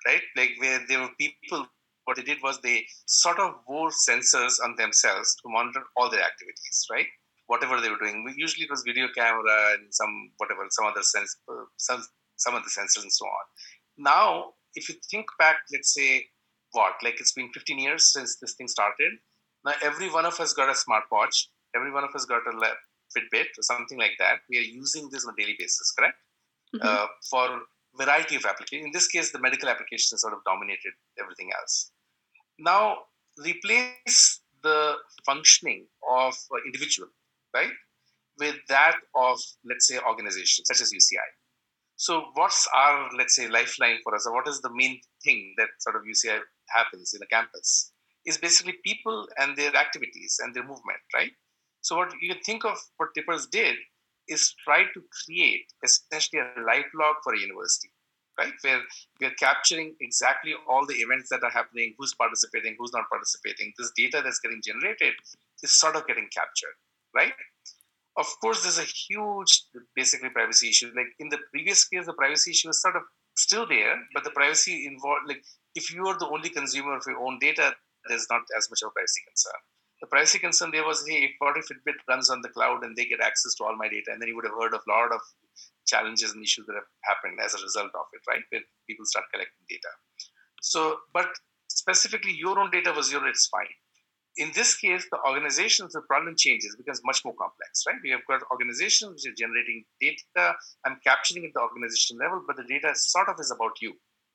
right? 0.05 0.21
Like 0.35 0.51
where 0.59 0.81
there 0.87 1.01
were 1.01 1.09
people. 1.19 1.65
What 2.05 2.17
they 2.17 2.23
did 2.23 2.37
was 2.43 2.61
they 2.61 2.85
sort 3.07 3.39
of 3.39 3.55
wore 3.67 3.89
sensors 3.89 4.63
on 4.63 4.75
themselves 4.77 5.35
to 5.37 5.49
monitor 5.49 5.81
all 5.97 6.07
their 6.07 6.21
activities, 6.21 6.85
right? 6.91 7.07
Whatever 7.47 7.81
they 7.81 7.89
were 7.89 7.97
doing. 7.97 8.31
Usually 8.37 8.65
it 8.65 8.69
was 8.69 8.83
video 8.85 9.07
camera 9.17 9.73
and 9.73 9.91
some 9.91 10.29
whatever, 10.37 10.61
some 10.69 10.85
other 10.85 11.01
sense, 11.01 11.35
some 11.77 12.03
some 12.37 12.53
of 12.53 12.63
the 12.63 12.69
sensors 12.69 13.01
and 13.01 13.11
so 13.11 13.25
on 13.25 13.45
now 13.97 14.53
if 14.75 14.89
you 14.89 14.95
think 15.09 15.25
back 15.39 15.57
let's 15.71 15.93
say 15.93 16.25
what 16.71 16.93
like 17.03 17.19
it's 17.19 17.31
been 17.31 17.49
15 17.53 17.79
years 17.79 18.11
since 18.11 18.37
this 18.37 18.53
thing 18.55 18.67
started 18.67 19.13
now 19.65 19.73
every 19.81 20.09
one 20.09 20.25
of 20.25 20.39
us 20.39 20.53
got 20.53 20.69
a 20.69 20.73
smartwatch 20.73 21.47
every 21.75 21.91
one 21.91 22.03
of 22.03 22.13
us 22.15 22.25
got 22.25 22.41
a 22.45 22.51
fitbit 23.15 23.47
or 23.57 23.61
something 23.61 23.97
like 23.97 24.15
that 24.19 24.39
we 24.49 24.57
are 24.57 24.69
using 24.81 25.09
this 25.11 25.25
on 25.25 25.33
a 25.33 25.41
daily 25.41 25.55
basis 25.57 25.91
correct 25.97 26.17
mm-hmm. 26.75 26.85
uh, 26.85 27.07
for 27.29 27.61
variety 27.97 28.35
of 28.35 28.45
applications 28.45 28.85
in 28.85 28.91
this 28.91 29.07
case 29.07 29.31
the 29.31 29.39
medical 29.39 29.69
applications 29.69 30.21
sort 30.21 30.33
of 30.33 30.39
dominated 30.45 30.93
everything 31.19 31.49
else 31.59 31.91
now 32.59 32.97
replace 33.37 34.41
the 34.63 34.95
functioning 35.25 35.85
of 36.09 36.33
individual 36.65 37.09
right 37.53 37.71
with 38.39 38.55
that 38.67 38.95
of 39.15 39.39
let's 39.63 39.87
say 39.87 39.97
organizations 39.99 40.67
such 40.67 40.81
as 40.81 40.91
uci 40.91 41.17
so, 41.97 42.25
what's 42.33 42.67
our, 42.75 43.09
let's 43.17 43.35
say, 43.35 43.47
lifeline 43.47 43.99
for 44.03 44.13
us, 44.13 44.27
or 44.27 44.33
what 44.33 44.47
is 44.47 44.59
the 44.59 44.73
main 44.73 44.99
thing 45.23 45.53
that 45.57 45.69
sort 45.79 45.95
of 45.95 46.01
UCI 46.03 46.39
happens 46.67 47.13
in 47.13 47.21
a 47.23 47.27
campus? 47.27 47.93
Is 48.25 48.37
basically 48.37 48.73
people 48.83 49.27
and 49.37 49.55
their 49.55 49.73
activities 49.75 50.39
and 50.43 50.53
their 50.53 50.63
movement, 50.63 50.99
right? 51.13 51.31
So, 51.81 51.95
what 51.95 52.11
you 52.19 52.35
think 52.45 52.65
of 52.65 52.77
what 52.97 53.09
Tippers 53.15 53.47
did 53.47 53.77
is 54.27 54.53
try 54.63 54.83
to 54.93 55.03
create 55.25 55.65
essentially 55.83 56.41
a 56.41 56.61
life 56.61 56.85
log 56.95 57.15
for 57.23 57.33
a 57.33 57.39
university, 57.39 57.89
right? 58.37 58.53
Where 58.61 58.81
we 59.19 59.27
are 59.27 59.35
capturing 59.39 59.95
exactly 60.01 60.53
all 60.69 60.85
the 60.85 60.95
events 60.95 61.29
that 61.29 61.43
are 61.43 61.51
happening, 61.51 61.95
who's 61.97 62.13
participating, 62.13 62.75
who's 62.77 62.93
not 62.93 63.09
participating. 63.09 63.73
This 63.77 63.91
data 63.95 64.21
that's 64.23 64.39
getting 64.39 64.61
generated 64.63 65.13
is 65.63 65.79
sort 65.79 65.95
of 65.95 66.07
getting 66.07 66.27
captured, 66.33 66.75
right? 67.13 67.33
of 68.17 68.27
course, 68.39 68.63
there's 68.63 68.79
a 68.79 68.83
huge, 68.83 69.63
basically, 69.95 70.29
privacy 70.29 70.69
issue. 70.69 70.91
Like 70.95 71.07
in 71.19 71.29
the 71.29 71.39
previous 71.51 71.85
case, 71.85 72.05
the 72.05 72.13
privacy 72.13 72.51
issue 72.51 72.69
was 72.69 72.81
sort 72.81 72.95
of 72.95 73.03
still 73.35 73.67
there, 73.67 73.97
but 74.13 74.23
the 74.23 74.31
privacy 74.31 74.87
involved, 74.87 75.27
like 75.27 75.43
if 75.75 75.93
you 75.93 76.07
are 76.07 76.17
the 76.17 76.27
only 76.27 76.49
consumer 76.49 76.95
of 76.95 77.03
your 77.05 77.19
own 77.19 77.39
data, 77.39 77.75
there's 78.07 78.27
not 78.29 78.41
as 78.57 78.69
much 78.69 78.81
of 78.83 78.89
a 78.89 78.91
privacy 78.91 79.21
concern. 79.27 79.59
The 80.01 80.07
privacy 80.07 80.39
concern 80.39 80.71
there 80.71 80.85
was, 80.85 81.05
hey, 81.07 81.23
if 81.23 81.31
what 81.39 81.57
if 81.57 81.65
Fitbit 81.65 81.95
runs 82.09 82.29
on 82.29 82.41
the 82.41 82.49
cloud 82.49 82.83
and 82.83 82.95
they 82.95 83.05
get 83.05 83.21
access 83.21 83.55
to 83.55 83.63
all 83.63 83.77
my 83.77 83.87
data, 83.87 84.11
and 84.11 84.21
then 84.21 84.27
you 84.27 84.35
would 84.35 84.45
have 84.45 84.59
heard 84.59 84.73
of 84.73 84.81
a 84.87 84.91
lot 84.91 85.11
of 85.11 85.21
challenges 85.87 86.33
and 86.33 86.43
issues 86.43 86.65
that 86.67 86.75
have 86.75 86.91
happened 87.03 87.39
as 87.43 87.53
a 87.53 87.63
result 87.63 87.91
of 87.95 88.05
it, 88.13 88.21
right? 88.27 88.43
When 88.51 88.61
people 88.89 89.05
start 89.05 89.25
collecting 89.31 89.65
data. 89.69 89.89
So, 90.61 90.97
but 91.13 91.27
specifically 91.69 92.35
your 92.37 92.59
own 92.59 92.71
data 92.71 92.91
was 92.91 93.11
your, 93.11 93.25
it's 93.27 93.47
fine 93.47 93.71
in 94.37 94.51
this 94.53 94.75
case, 94.75 95.07
the 95.11 95.19
organizations, 95.25 95.93
the 95.93 96.01
problem 96.01 96.35
changes 96.37 96.75
becomes 96.75 97.01
much 97.05 97.23
more 97.23 97.33
complex, 97.35 97.83
right? 97.87 97.95
We 98.03 98.11
have 98.11 98.25
got 98.27 98.41
organizations 98.51 99.23
which 99.23 99.31
are 99.31 99.35
generating 99.35 99.85
data 100.01 100.55
and 100.83 100.97
capturing 101.03 101.45
at 101.45 101.51
the 101.53 101.61
organization 101.61 102.17
level, 102.19 102.43
but 102.45 102.57
the 102.57 102.67
data 102.67 102.91
sort 102.95 103.29
of 103.29 103.35
is 103.39 103.51
about 103.51 103.79
you, 103.81 103.93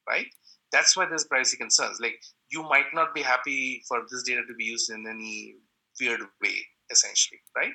right? 0.09 0.27
That's 0.73 0.97
why 0.97 1.07
there's 1.07 1.25
privacy 1.25 1.59
concerns. 1.59 1.99
Like 2.01 2.17
you 2.51 2.63
might 2.63 2.93
not 2.93 3.15
be 3.15 3.23
happy 3.23 3.83
for 3.87 4.03
this 4.11 4.23
data 4.23 4.43
to 4.47 4.55
be 4.55 4.65
used 4.65 4.91
in 4.91 5.07
any 5.07 5.57
weird 6.01 6.21
way, 6.43 6.57
essentially, 6.91 7.41
right? 7.57 7.73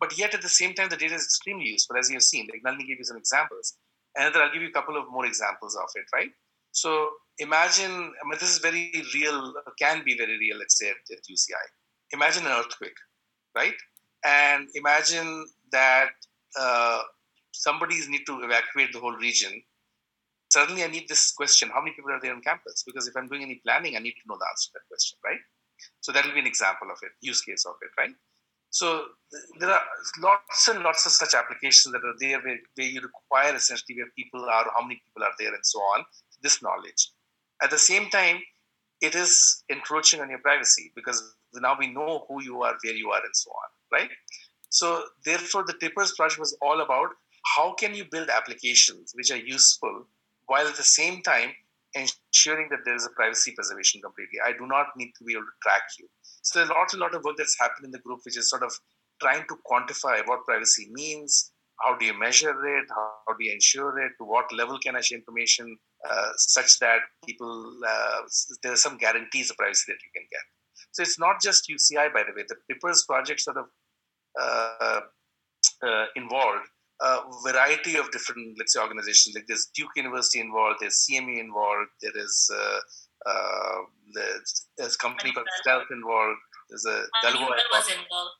But 0.00 0.16
yet 0.18 0.34
at 0.34 0.42
the 0.42 0.48
same 0.48 0.74
time, 0.74 0.88
the 0.88 0.96
data 0.96 1.14
is 1.14 1.24
extremely 1.24 1.66
useful, 1.66 1.96
as 1.96 2.08
you 2.08 2.16
have 2.16 2.22
seen. 2.22 2.48
Like 2.50 2.62
Nalini 2.64 2.86
gave 2.86 2.98
you 2.98 3.04
some 3.04 3.16
examples. 3.16 3.76
And 4.16 4.34
then 4.34 4.42
I'll 4.42 4.52
give 4.52 4.62
you 4.62 4.68
a 4.68 4.72
couple 4.72 4.96
of 4.96 5.10
more 5.10 5.26
examples 5.26 5.76
of 5.76 5.88
it, 5.94 6.04
right? 6.14 6.30
So 6.72 7.08
imagine, 7.38 7.90
I 7.90 8.28
mean, 8.28 8.38
this 8.40 8.50
is 8.50 8.58
very 8.58 8.92
real, 9.14 9.54
can 9.78 10.02
be 10.04 10.16
very 10.16 10.38
real, 10.38 10.58
let's 10.58 10.78
say, 10.78 10.88
at, 10.88 10.96
at 11.10 11.24
UCI. 11.30 11.64
Imagine 12.12 12.46
an 12.46 12.52
earthquake, 12.52 12.96
right? 13.54 13.74
And 14.24 14.68
imagine 14.74 15.46
that 15.72 16.10
uh, 16.58 17.02
somebody's 17.52 18.08
need 18.08 18.24
to 18.26 18.42
evacuate 18.42 18.92
the 18.92 19.00
whole 19.00 19.16
region. 19.16 19.62
Suddenly, 20.48 20.82
I 20.82 20.88
need 20.88 21.08
this 21.08 21.32
question 21.32 21.68
how 21.68 21.80
many 21.80 21.94
people 21.94 22.10
are 22.10 22.20
there 22.20 22.34
on 22.34 22.40
campus? 22.40 22.82
Because 22.86 23.06
if 23.06 23.16
I'm 23.16 23.28
doing 23.28 23.42
any 23.42 23.56
planning, 23.64 23.96
I 23.96 24.00
need 24.00 24.12
to 24.12 24.28
know 24.28 24.36
the 24.38 24.46
answer 24.50 24.68
to 24.68 24.72
that 24.74 24.88
question, 24.88 25.18
right? 25.24 25.40
So 26.00 26.12
that 26.12 26.24
will 26.24 26.32
be 26.32 26.40
an 26.40 26.46
example 26.46 26.88
of 26.90 26.98
it, 27.02 27.12
use 27.20 27.40
case 27.40 27.64
of 27.66 27.74
it, 27.82 27.90
right? 28.00 28.14
So 28.70 29.04
there 29.58 29.70
are 29.70 29.80
lots 30.20 30.68
and 30.68 30.82
lots 30.82 31.06
of 31.06 31.12
such 31.12 31.34
applications 31.34 31.92
that 31.92 32.04
are 32.04 32.14
there 32.18 32.40
where, 32.40 32.58
where 32.74 32.86
you 32.86 33.00
require 33.00 33.54
essentially 33.54 33.96
where 33.96 34.10
people 34.16 34.44
are, 34.44 34.70
how 34.74 34.82
many 34.82 35.00
people 35.06 35.22
are 35.22 35.32
there, 35.38 35.54
and 35.54 35.64
so 35.64 35.78
on, 35.80 36.04
this 36.42 36.62
knowledge. 36.62 37.10
At 37.62 37.70
the 37.70 37.78
same 37.78 38.10
time, 38.10 38.40
it 39.00 39.14
is 39.14 39.64
encroaching 39.68 40.20
on 40.20 40.28
your 40.28 40.40
privacy 40.40 40.92
because 40.94 41.34
now 41.54 41.76
we 41.78 41.92
know 41.92 42.26
who 42.28 42.42
you 42.42 42.62
are, 42.62 42.76
where 42.82 42.94
you 42.94 43.10
are, 43.10 43.24
and 43.24 43.34
so 43.34 43.50
on, 43.50 44.00
right? 44.00 44.10
So 44.70 45.04
therefore, 45.24 45.64
the 45.66 45.74
Tippers 45.80 46.12
project 46.12 46.40
was 46.40 46.56
all 46.60 46.80
about 46.80 47.10
how 47.56 47.72
can 47.74 47.94
you 47.94 48.04
build 48.10 48.28
applications 48.28 49.12
which 49.14 49.30
are 49.30 49.36
useful 49.36 50.06
while 50.48 50.66
at 50.66 50.76
the 50.76 50.82
same 50.82 51.22
time 51.22 51.50
ensuring 51.94 52.68
that 52.70 52.80
there 52.84 52.94
is 52.94 53.06
a 53.06 53.10
privacy 53.10 53.52
preservation 53.52 54.00
completely. 54.02 54.38
I 54.44 54.52
do 54.52 54.66
not 54.66 54.88
need 54.96 55.12
to 55.18 55.24
be 55.24 55.32
able 55.32 55.44
to 55.44 55.58
track 55.62 55.82
you. 55.98 56.06
So 56.42 56.58
there's 56.58 56.70
a 56.70 56.72
lot, 56.72 56.92
a 56.92 56.96
lot 56.96 57.14
of 57.14 57.24
work 57.24 57.36
that's 57.38 57.56
happened 57.58 57.86
in 57.86 57.90
the 57.90 58.00
group, 58.00 58.20
which 58.24 58.36
is 58.36 58.50
sort 58.50 58.62
of 58.62 58.72
trying 59.20 59.44
to 59.48 59.56
quantify 59.70 60.26
what 60.26 60.44
privacy 60.44 60.88
means, 60.92 61.52
how 61.80 61.96
do 61.96 62.04
you 62.06 62.18
measure 62.18 62.50
it, 62.78 62.86
how, 62.90 63.34
do 63.38 63.44
you 63.44 63.52
ensure 63.52 63.98
it, 64.00 64.12
to 64.18 64.24
what 64.24 64.52
level 64.52 64.78
can 64.78 64.96
I 64.96 65.00
share 65.00 65.18
information, 65.18 65.76
uh, 66.08 66.30
such 66.36 66.78
that 66.80 67.00
people 67.24 67.80
uh, 67.86 68.20
there 68.62 68.72
are 68.72 68.76
some 68.76 68.98
guarantees 68.98 69.50
of 69.50 69.56
privacy 69.56 69.84
that 69.92 69.98
you 70.02 70.10
can 70.14 70.26
get. 70.30 70.42
So 70.92 71.02
it's 71.02 71.18
not 71.18 71.40
just 71.40 71.68
UCI, 71.68 72.12
by 72.12 72.22
the 72.22 72.32
way. 72.36 72.44
The 72.48 72.56
Tippers 72.68 73.04
project 73.04 73.40
sort 73.40 73.58
of 73.58 73.66
uh, 74.40 75.00
uh, 75.82 76.06
involved 76.16 76.66
a 77.00 77.20
variety 77.44 77.96
of 77.96 78.10
different, 78.10 78.56
let's 78.58 78.72
say, 78.72 78.80
organizations. 78.80 79.34
Like 79.34 79.46
there's 79.46 79.70
Duke 79.74 79.90
University 79.96 80.40
involved, 80.40 80.78
there's 80.80 81.06
CME 81.08 81.38
involved, 81.38 81.90
there 82.02 82.16
is 82.16 82.50
uh, 82.52 82.78
uh, 83.26 83.78
there's, 84.14 84.66
there's 84.76 84.94
a 84.94 84.98
company 84.98 85.32
called 85.32 85.46
Stealth 85.60 85.86
involved. 85.90 86.38
There's 86.70 86.84
a 86.86 87.04
Honeywell 87.22 87.48
was 87.72 87.88
involved. 87.88 88.30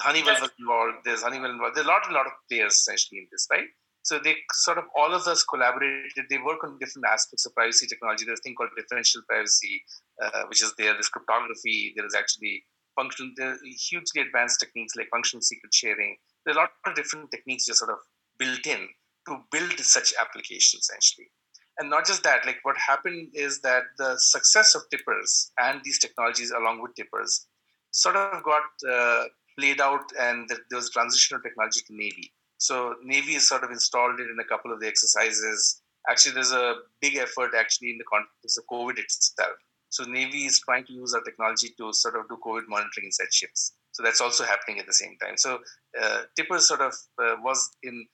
Honeywell 0.00 0.40
was 0.40 0.50
involved. 0.58 0.96
There's 1.04 1.22
Honeywell 1.22 1.50
involved. 1.50 1.76
There's 1.76 1.86
a 1.86 1.88
lot, 1.88 2.10
a 2.10 2.14
lot 2.14 2.26
of 2.26 2.32
players 2.50 2.74
essentially 2.74 3.20
in 3.20 3.26
this, 3.30 3.46
right? 3.50 3.66
So 4.02 4.18
they 4.18 4.34
sort 4.52 4.78
of 4.78 4.84
all 4.96 5.14
of 5.14 5.26
us 5.28 5.44
collaborated. 5.44 6.26
They 6.28 6.38
work 6.38 6.64
on 6.64 6.78
different 6.78 7.06
aspects 7.06 7.46
of 7.46 7.54
privacy 7.54 7.86
technology. 7.86 8.24
There's 8.24 8.40
a 8.40 8.42
thing 8.42 8.56
called 8.56 8.70
differential 8.76 9.22
privacy, 9.28 9.82
uh, 10.20 10.42
which 10.48 10.62
is 10.62 10.74
there. 10.76 10.92
There's 10.92 11.08
cryptography. 11.08 11.92
There 11.96 12.04
is 12.04 12.14
actually 12.14 12.64
function. 12.96 13.32
There 13.36 13.50
are 13.50 13.58
hugely 13.62 14.22
advanced 14.22 14.58
techniques 14.58 14.94
like 14.96 15.08
functional 15.10 15.42
secret 15.42 15.72
sharing. 15.72 16.16
There 16.44 16.54
are 16.54 16.58
a 16.58 16.60
lot 16.60 16.70
of 16.86 16.94
different 16.94 17.30
techniques 17.30 17.66
just 17.66 17.78
sort 17.78 17.90
of 17.90 17.98
built 18.38 18.66
in 18.66 18.88
to 19.28 19.38
build 19.50 19.78
such 19.78 20.12
applications 20.20 20.88
essentially. 20.90 21.30
And 21.78 21.88
not 21.88 22.06
just 22.06 22.22
that, 22.24 22.44
like 22.44 22.58
what 22.64 22.76
happened 22.76 23.28
is 23.34 23.60
that 23.60 23.84
the 23.96 24.16
success 24.18 24.74
of 24.74 24.82
tippers 24.90 25.52
and 25.58 25.80
these 25.84 25.98
technologies 25.98 26.50
along 26.50 26.82
with 26.82 26.94
tippers 26.94 27.46
sort 27.92 28.16
of 28.16 28.42
got 28.42 28.62
uh, 28.90 29.24
played 29.58 29.80
out 29.80 30.04
and 30.20 30.48
there 30.48 30.58
was 30.76 30.90
a 30.94 31.38
technology 31.42 31.80
to 31.86 31.94
Navy. 31.94 32.32
So 32.58 32.94
Navy 33.02 33.34
has 33.34 33.48
sort 33.48 33.64
of 33.64 33.70
installed 33.70 34.20
it 34.20 34.30
in 34.30 34.38
a 34.38 34.44
couple 34.44 34.72
of 34.72 34.80
the 34.80 34.86
exercises. 34.86 35.82
Actually, 36.08 36.34
there's 36.34 36.52
a 36.52 36.74
big 37.00 37.16
effort 37.16 37.52
actually 37.58 37.90
in 37.90 37.98
the 37.98 38.04
context 38.04 38.58
of 38.58 38.64
COVID 38.70 38.98
itself. 38.98 39.56
So 39.88 40.04
Navy 40.04 40.46
is 40.46 40.60
trying 40.60 40.84
to 40.86 40.92
use 40.92 41.14
our 41.14 41.22
technology 41.22 41.70
to 41.78 41.92
sort 41.92 42.16
of 42.16 42.28
do 42.28 42.38
COVID 42.44 42.62
monitoring 42.68 43.06
inside 43.06 43.32
ships. 43.32 43.72
So 43.92 44.02
that's 44.02 44.20
also 44.20 44.44
happening 44.44 44.78
at 44.78 44.86
the 44.86 44.92
same 44.92 45.16
time. 45.20 45.36
So 45.36 45.60
uh, 46.00 46.22
Tipper 46.36 46.58
sort 46.58 46.80
of 46.80 46.92
uh, 47.22 47.36
was 47.42 47.70
in 47.82 48.06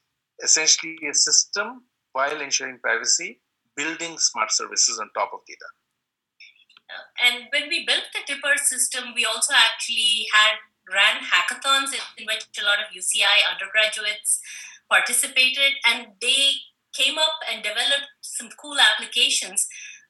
essentially 0.43 0.97
a 1.11 1.15
system 1.15 1.85
while 2.13 2.41
ensuring 2.41 2.79
privacy, 2.83 3.41
building 3.77 4.19
smart 4.19 4.51
services 4.53 4.99
on 4.99 5.11
top 5.15 5.31
of 5.33 5.41
data. 5.47 5.67
And 7.23 7.45
when 7.53 7.69
we 7.69 7.85
built 7.87 8.05
the 8.13 8.21
Tipper 8.27 8.57
system, 8.57 9.13
we 9.15 9.25
also 9.25 9.53
actually 9.55 10.27
had 10.33 10.57
ran 10.89 11.21
hackathons 11.23 11.93
in 12.17 12.27
which 12.27 12.47
a 12.61 12.65
lot 12.65 12.79
of 12.79 12.95
UCI 12.97 13.45
undergraduates 13.51 14.41
participated, 14.89 15.77
and 15.87 16.17
they 16.21 16.53
came 16.95 17.19
up 17.19 17.45
and 17.51 17.63
developed 17.63 18.09
some 18.23 18.49
cool 18.61 18.79
applications. 18.81 19.69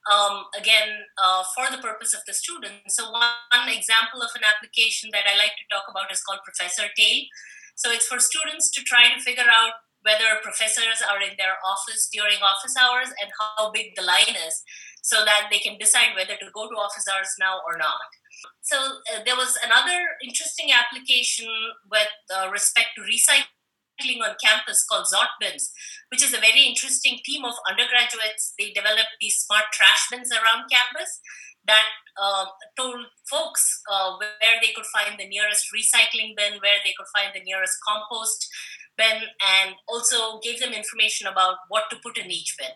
Um, 0.08 0.48
again, 0.56 1.04
uh, 1.20 1.44
for 1.52 1.68
the 1.68 1.82
purpose 1.84 2.14
of 2.14 2.24
the 2.26 2.32
students. 2.32 2.96
So, 2.96 3.12
one 3.12 3.68
example 3.68 4.24
of 4.24 4.32
an 4.34 4.40
application 4.40 5.10
that 5.12 5.28
I 5.28 5.36
like 5.36 5.52
to 5.60 5.68
talk 5.68 5.84
about 5.84 6.10
is 6.10 6.24
called 6.24 6.40
Professor 6.48 6.88
Tail. 6.96 7.28
So, 7.76 7.92
it's 7.92 8.08
for 8.08 8.18
students 8.18 8.70
to 8.72 8.80
try 8.80 9.12
to 9.12 9.20
figure 9.20 9.50
out 9.52 9.84
whether 10.00 10.40
professors 10.40 11.04
are 11.04 11.20
in 11.20 11.36
their 11.36 11.60
office 11.60 12.08
during 12.08 12.40
office 12.40 12.72
hours 12.80 13.12
and 13.20 13.28
how 13.36 13.70
big 13.70 13.92
the 13.96 14.02
line 14.02 14.32
is 14.32 14.62
so 15.02 15.24
that 15.24 15.48
they 15.50 15.58
can 15.58 15.76
decide 15.76 16.14
whether 16.16 16.36
to 16.40 16.48
go 16.54 16.68
to 16.68 16.76
office 16.76 17.04
hours 17.04 17.34
now 17.38 17.60
or 17.66 17.76
not. 17.76 18.08
So 18.62 18.76
uh, 18.78 19.20
there 19.24 19.36
was 19.36 19.58
another 19.64 19.98
interesting 20.22 20.70
application 20.70 21.48
with 21.90 22.08
uh, 22.32 22.48
respect 22.52 22.94
to 22.96 23.02
recycling 23.02 23.57
on 23.98 24.36
campus 24.42 24.84
called 24.84 25.06
Zot 25.06 25.34
Bins, 25.40 25.72
which 26.10 26.22
is 26.22 26.32
a 26.32 26.40
very 26.40 26.62
interesting 26.62 27.18
team 27.24 27.44
of 27.44 27.54
undergraduates. 27.68 28.54
They 28.58 28.70
developed 28.70 29.18
these 29.20 29.38
smart 29.38 29.64
trash 29.72 30.06
bins 30.10 30.30
around 30.30 30.70
campus 30.70 31.20
that 31.66 31.84
uh, 32.16 32.46
told 32.76 32.96
folks 33.28 33.82
uh, 33.90 34.16
where 34.18 34.58
they 34.62 34.72
could 34.72 34.86
find 34.86 35.18
the 35.18 35.28
nearest 35.28 35.66
recycling 35.74 36.36
bin, 36.36 36.60
where 36.60 36.80
they 36.84 36.94
could 36.96 37.10
find 37.14 37.34
the 37.34 37.42
nearest 37.42 37.76
compost 37.86 38.48
bin, 38.96 39.28
and 39.58 39.74
also 39.88 40.38
gave 40.40 40.60
them 40.60 40.72
information 40.72 41.26
about 41.26 41.56
what 41.68 41.84
to 41.90 41.96
put 42.02 42.18
in 42.18 42.30
each 42.30 42.54
bin. 42.58 42.72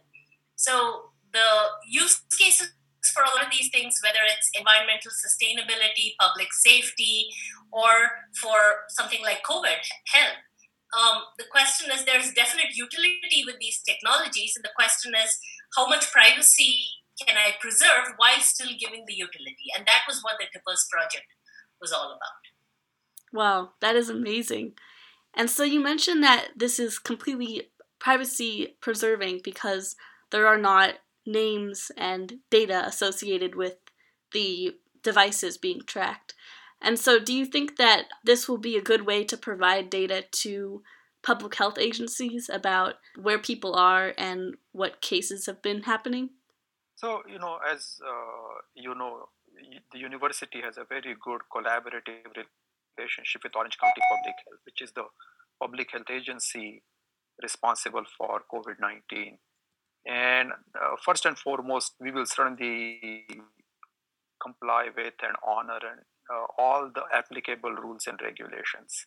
So 0.57 1.15
the 1.33 1.47
use 1.89 2.21
cases 2.39 2.75
for 3.15 3.25
all 3.25 3.39
of 3.41 3.51
these 3.51 3.71
things, 3.71 3.99
whether 4.05 4.21
it's 4.27 4.51
environmental 4.55 5.11
sustainability, 5.11 6.15
public 6.21 6.53
safety, 6.53 7.29
or 7.73 8.29
for 8.41 8.87
something 8.91 9.23
like 9.23 9.43
COVID 9.43 9.81
health. 10.13 10.37
Um, 10.93 11.23
the 11.39 11.45
question 11.51 11.91
is 11.93 12.05
there's 12.05 12.33
definite 12.33 12.77
utility 12.77 13.45
with 13.47 13.57
these 13.59 13.81
technologies, 13.81 14.53
and 14.57 14.65
the 14.65 14.77
question 14.77 15.13
is 15.17 15.39
how 15.77 15.89
much 15.89 16.13
privacy 16.13 16.85
can 17.21 17.37
I 17.37 17.57
preserve 17.61 18.15
while 18.17 18.41
still 18.41 18.71
giving 18.79 19.05
the 19.07 19.15
utility? 19.15 19.73
And 19.77 19.87
that 19.87 20.03
was 20.07 20.21
what 20.23 20.37
the 20.39 20.47
Tippers 20.53 20.87
project 20.91 21.27
was 21.81 21.93
all 21.93 22.09
about. 22.09 22.43
Wow, 23.33 23.71
that 23.81 23.97
is 23.97 24.11
amazing. 24.11 24.73
And 25.35 25.49
so 25.49 25.65
you 25.65 25.81
mentioned 25.81 26.23
that 26.23 26.49
this 26.57 26.79
is 26.79 26.99
completely 26.99 27.71
privacy 27.99 28.77
preserving 28.81 29.41
because 29.43 29.97
there 30.31 30.47
are 30.47 30.59
not 30.59 30.97
names 31.25 31.91
and 31.97 32.41
data 32.51 32.83
associated 32.85 33.55
with 33.55 33.77
the 34.33 34.77
devices 35.03 35.57
being 35.57 35.81
tracked. 35.87 36.35
And 36.83 36.99
so, 36.99 37.21
do 37.21 37.33
you 37.33 37.47
think 37.47 37.77
that 37.77 38.07
this 38.25 38.49
will 38.49 38.59
be 38.59 38.77
a 38.77 38.83
good 38.83 39.07
way 39.07 39.25
to 39.25 39.37
provide 39.37 39.89
data 39.89 40.25
to 40.43 40.83
public 41.23 41.55
health 41.55 41.79
agencies 41.79 42.51
about 42.53 42.95
where 43.21 43.39
people 43.39 43.75
are 43.77 44.13
and 44.19 44.57
what 44.73 45.01
cases 45.01 45.47
have 45.47 45.63
been 45.63 45.83
happening? 45.83 46.31
So, 46.97 47.23
you 47.29 47.39
know, 47.39 47.59
as 47.73 48.01
uh, 48.05 48.61
you 48.75 48.95
know, 48.95 49.29
the 49.93 49.99
university 49.99 50.61
has 50.65 50.77
a 50.77 50.85
very 50.85 51.15
good 51.21 51.43
collaborative 51.55 52.35
relationship 52.97 53.43
with 53.45 53.57
Orange 53.57 53.79
County 53.79 54.03
Public 54.11 54.35
Health, 54.47 54.61
which 54.65 54.83
is 54.83 54.93
the 54.93 55.05
public 55.61 55.93
health 55.93 56.11
agency 56.11 56.83
responsible 57.43 58.05
for 58.19 58.43
COVID 58.53 58.81
19. 58.81 59.39
And 60.05 60.53
uh, 60.75 60.97
first 61.05 61.27
and 61.27 61.39
foremost, 61.39 61.95
we 62.01 62.11
will 62.11 62.27
certainly 62.27 63.25
comply 64.43 64.89
with 64.97 65.15
and 65.23 65.37
honor 65.47 65.79
and 65.79 66.01
all 66.59 66.91
the 66.95 67.03
applicable 67.13 67.73
rules 67.73 68.07
and 68.07 68.21
regulations. 68.23 69.07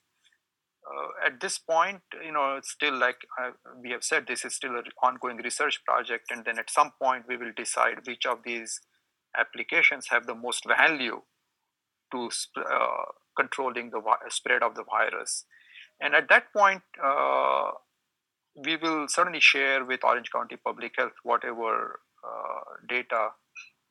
Uh, 0.85 1.07
at 1.25 1.39
this 1.41 1.57
point, 1.57 2.01
you 2.23 2.31
know, 2.31 2.59
still 2.61 2.97
like 2.97 3.17
uh, 3.41 3.51
we 3.81 3.89
have 3.89 4.03
said, 4.03 4.25
this 4.27 4.45
is 4.45 4.55
still 4.55 4.75
an 4.75 4.83
ongoing 5.01 5.37
research 5.37 5.83
project, 5.83 6.29
and 6.29 6.45
then 6.45 6.59
at 6.59 6.69
some 6.69 6.91
point 7.01 7.25
we 7.27 7.37
will 7.37 7.51
decide 7.57 8.05
which 8.05 8.25
of 8.25 8.39
these 8.45 8.81
applications 9.37 10.07
have 10.11 10.27
the 10.27 10.35
most 10.35 10.63
value 10.67 11.21
to 12.11 12.29
uh, 12.57 13.05
controlling 13.35 13.89
the 13.89 13.99
vi- 13.99 14.29
spread 14.29 14.61
of 14.61 14.75
the 14.75 14.83
virus. 14.83 15.45
And 15.99 16.13
at 16.13 16.29
that 16.29 16.53
point, 16.53 16.83
uh, 17.03 17.71
we 18.63 18.77
will 18.77 19.07
certainly 19.07 19.39
share 19.39 19.83
with 19.83 20.03
Orange 20.03 20.29
County 20.31 20.55
Public 20.55 20.93
Health 20.97 21.13
whatever 21.23 21.99
uh, 22.23 22.59
data 22.87 23.29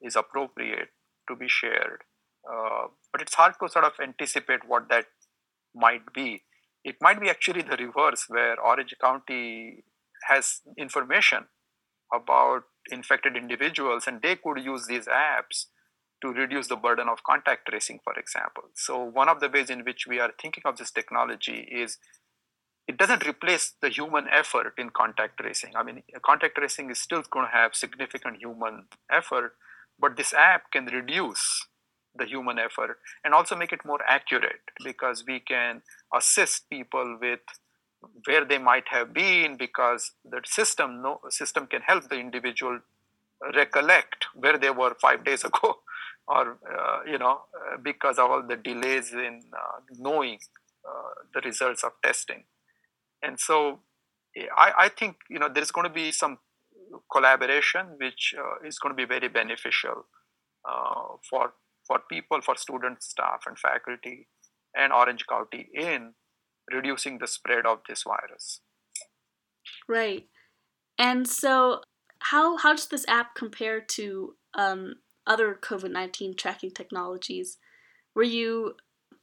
is 0.00 0.16
appropriate 0.16 0.88
to 1.28 1.36
be 1.36 1.48
shared. 1.48 2.02
Uh, 2.50 2.88
but 3.12 3.22
it's 3.22 3.34
hard 3.34 3.54
to 3.60 3.68
sort 3.68 3.84
of 3.84 3.92
anticipate 4.02 4.60
what 4.66 4.88
that 4.88 5.06
might 5.74 6.12
be. 6.12 6.42
It 6.84 6.96
might 7.00 7.20
be 7.20 7.30
actually 7.30 7.62
the 7.62 7.76
reverse, 7.76 8.26
where 8.28 8.60
Orange 8.60 8.94
County 9.00 9.84
has 10.28 10.60
information 10.76 11.46
about 12.12 12.64
infected 12.90 13.36
individuals 13.36 14.06
and 14.06 14.20
they 14.20 14.36
could 14.36 14.58
use 14.62 14.86
these 14.86 15.06
apps 15.06 15.66
to 16.22 16.32
reduce 16.32 16.68
the 16.68 16.76
burden 16.76 17.08
of 17.08 17.22
contact 17.22 17.68
tracing, 17.68 18.00
for 18.02 18.14
example. 18.18 18.64
So, 18.74 19.02
one 19.02 19.28
of 19.28 19.40
the 19.40 19.48
ways 19.48 19.70
in 19.70 19.84
which 19.84 20.06
we 20.06 20.20
are 20.20 20.32
thinking 20.40 20.62
of 20.64 20.76
this 20.76 20.90
technology 20.90 21.68
is 21.70 21.98
it 22.86 22.98
doesn't 22.98 23.26
replace 23.26 23.74
the 23.80 23.88
human 23.88 24.26
effort 24.28 24.74
in 24.76 24.90
contact 24.90 25.38
tracing. 25.40 25.72
I 25.74 25.82
mean, 25.82 26.02
contact 26.24 26.56
tracing 26.56 26.90
is 26.90 27.00
still 27.00 27.22
going 27.30 27.46
to 27.46 27.52
have 27.52 27.74
significant 27.74 28.38
human 28.38 28.86
effort, 29.10 29.56
but 29.98 30.16
this 30.16 30.34
app 30.34 30.70
can 30.70 30.86
reduce 30.86 31.66
the 32.16 32.26
human 32.26 32.58
effort 32.58 32.98
and 33.24 33.34
also 33.34 33.56
make 33.56 33.72
it 33.72 33.84
more 33.84 34.00
accurate 34.08 34.60
because 34.84 35.24
we 35.26 35.40
can 35.40 35.82
assist 36.14 36.68
people 36.70 37.18
with 37.20 37.40
where 38.26 38.44
they 38.44 38.58
might 38.58 38.88
have 38.88 39.12
been 39.12 39.56
because 39.56 40.12
the 40.24 40.40
system 40.44 41.02
no 41.02 41.20
system 41.30 41.66
can 41.66 41.80
help 41.80 42.08
the 42.08 42.18
individual 42.18 42.78
recollect 43.54 44.26
where 44.34 44.58
they 44.58 44.70
were 44.70 44.94
five 45.00 45.24
days 45.24 45.44
ago 45.50 45.78
or 46.26 46.58
uh, 46.70 47.00
you 47.06 47.18
know 47.18 47.42
uh, 47.54 47.76
because 47.82 48.18
of 48.18 48.30
all 48.30 48.42
the 48.42 48.56
delays 48.56 49.12
in 49.12 49.42
uh, 49.52 49.80
knowing 49.98 50.38
uh, 50.86 51.14
the 51.34 51.40
results 51.40 51.82
of 51.84 51.92
testing. 52.02 52.44
And 53.22 53.38
so 53.40 53.80
I, 54.56 54.72
I, 54.78 54.88
think 54.88 55.16
you 55.30 55.38
know 55.38 55.48
there's 55.48 55.70
going 55.70 55.86
to 55.86 55.92
be 55.92 56.12
some 56.12 56.38
collaboration 57.10 57.96
which 57.98 58.34
uh, 58.38 58.66
is 58.66 58.78
going 58.78 58.94
to 58.94 58.96
be 58.96 59.06
very 59.06 59.28
beneficial 59.28 60.06
uh, 60.68 61.16
for 61.28 61.54
for 61.86 62.00
people 62.10 62.40
for 62.40 62.56
students 62.56 63.08
staff 63.08 63.42
and 63.46 63.58
faculty 63.58 64.28
and 64.76 64.92
orange 64.92 65.24
county 65.26 65.68
in 65.74 66.14
reducing 66.72 67.18
the 67.18 67.26
spread 67.26 67.66
of 67.66 67.80
this 67.88 68.02
virus. 68.04 68.60
Right. 69.88 70.26
And 70.98 71.28
so 71.28 71.82
how 72.20 72.56
how 72.56 72.72
does 72.72 72.86
this 72.86 73.04
app 73.08 73.34
compare 73.34 73.80
to 73.80 74.34
um, 74.54 74.94
other 75.26 75.58
covid-19 75.60 76.36
tracking 76.36 76.70
technologies? 76.70 77.58
Were 78.14 78.22
you 78.22 78.74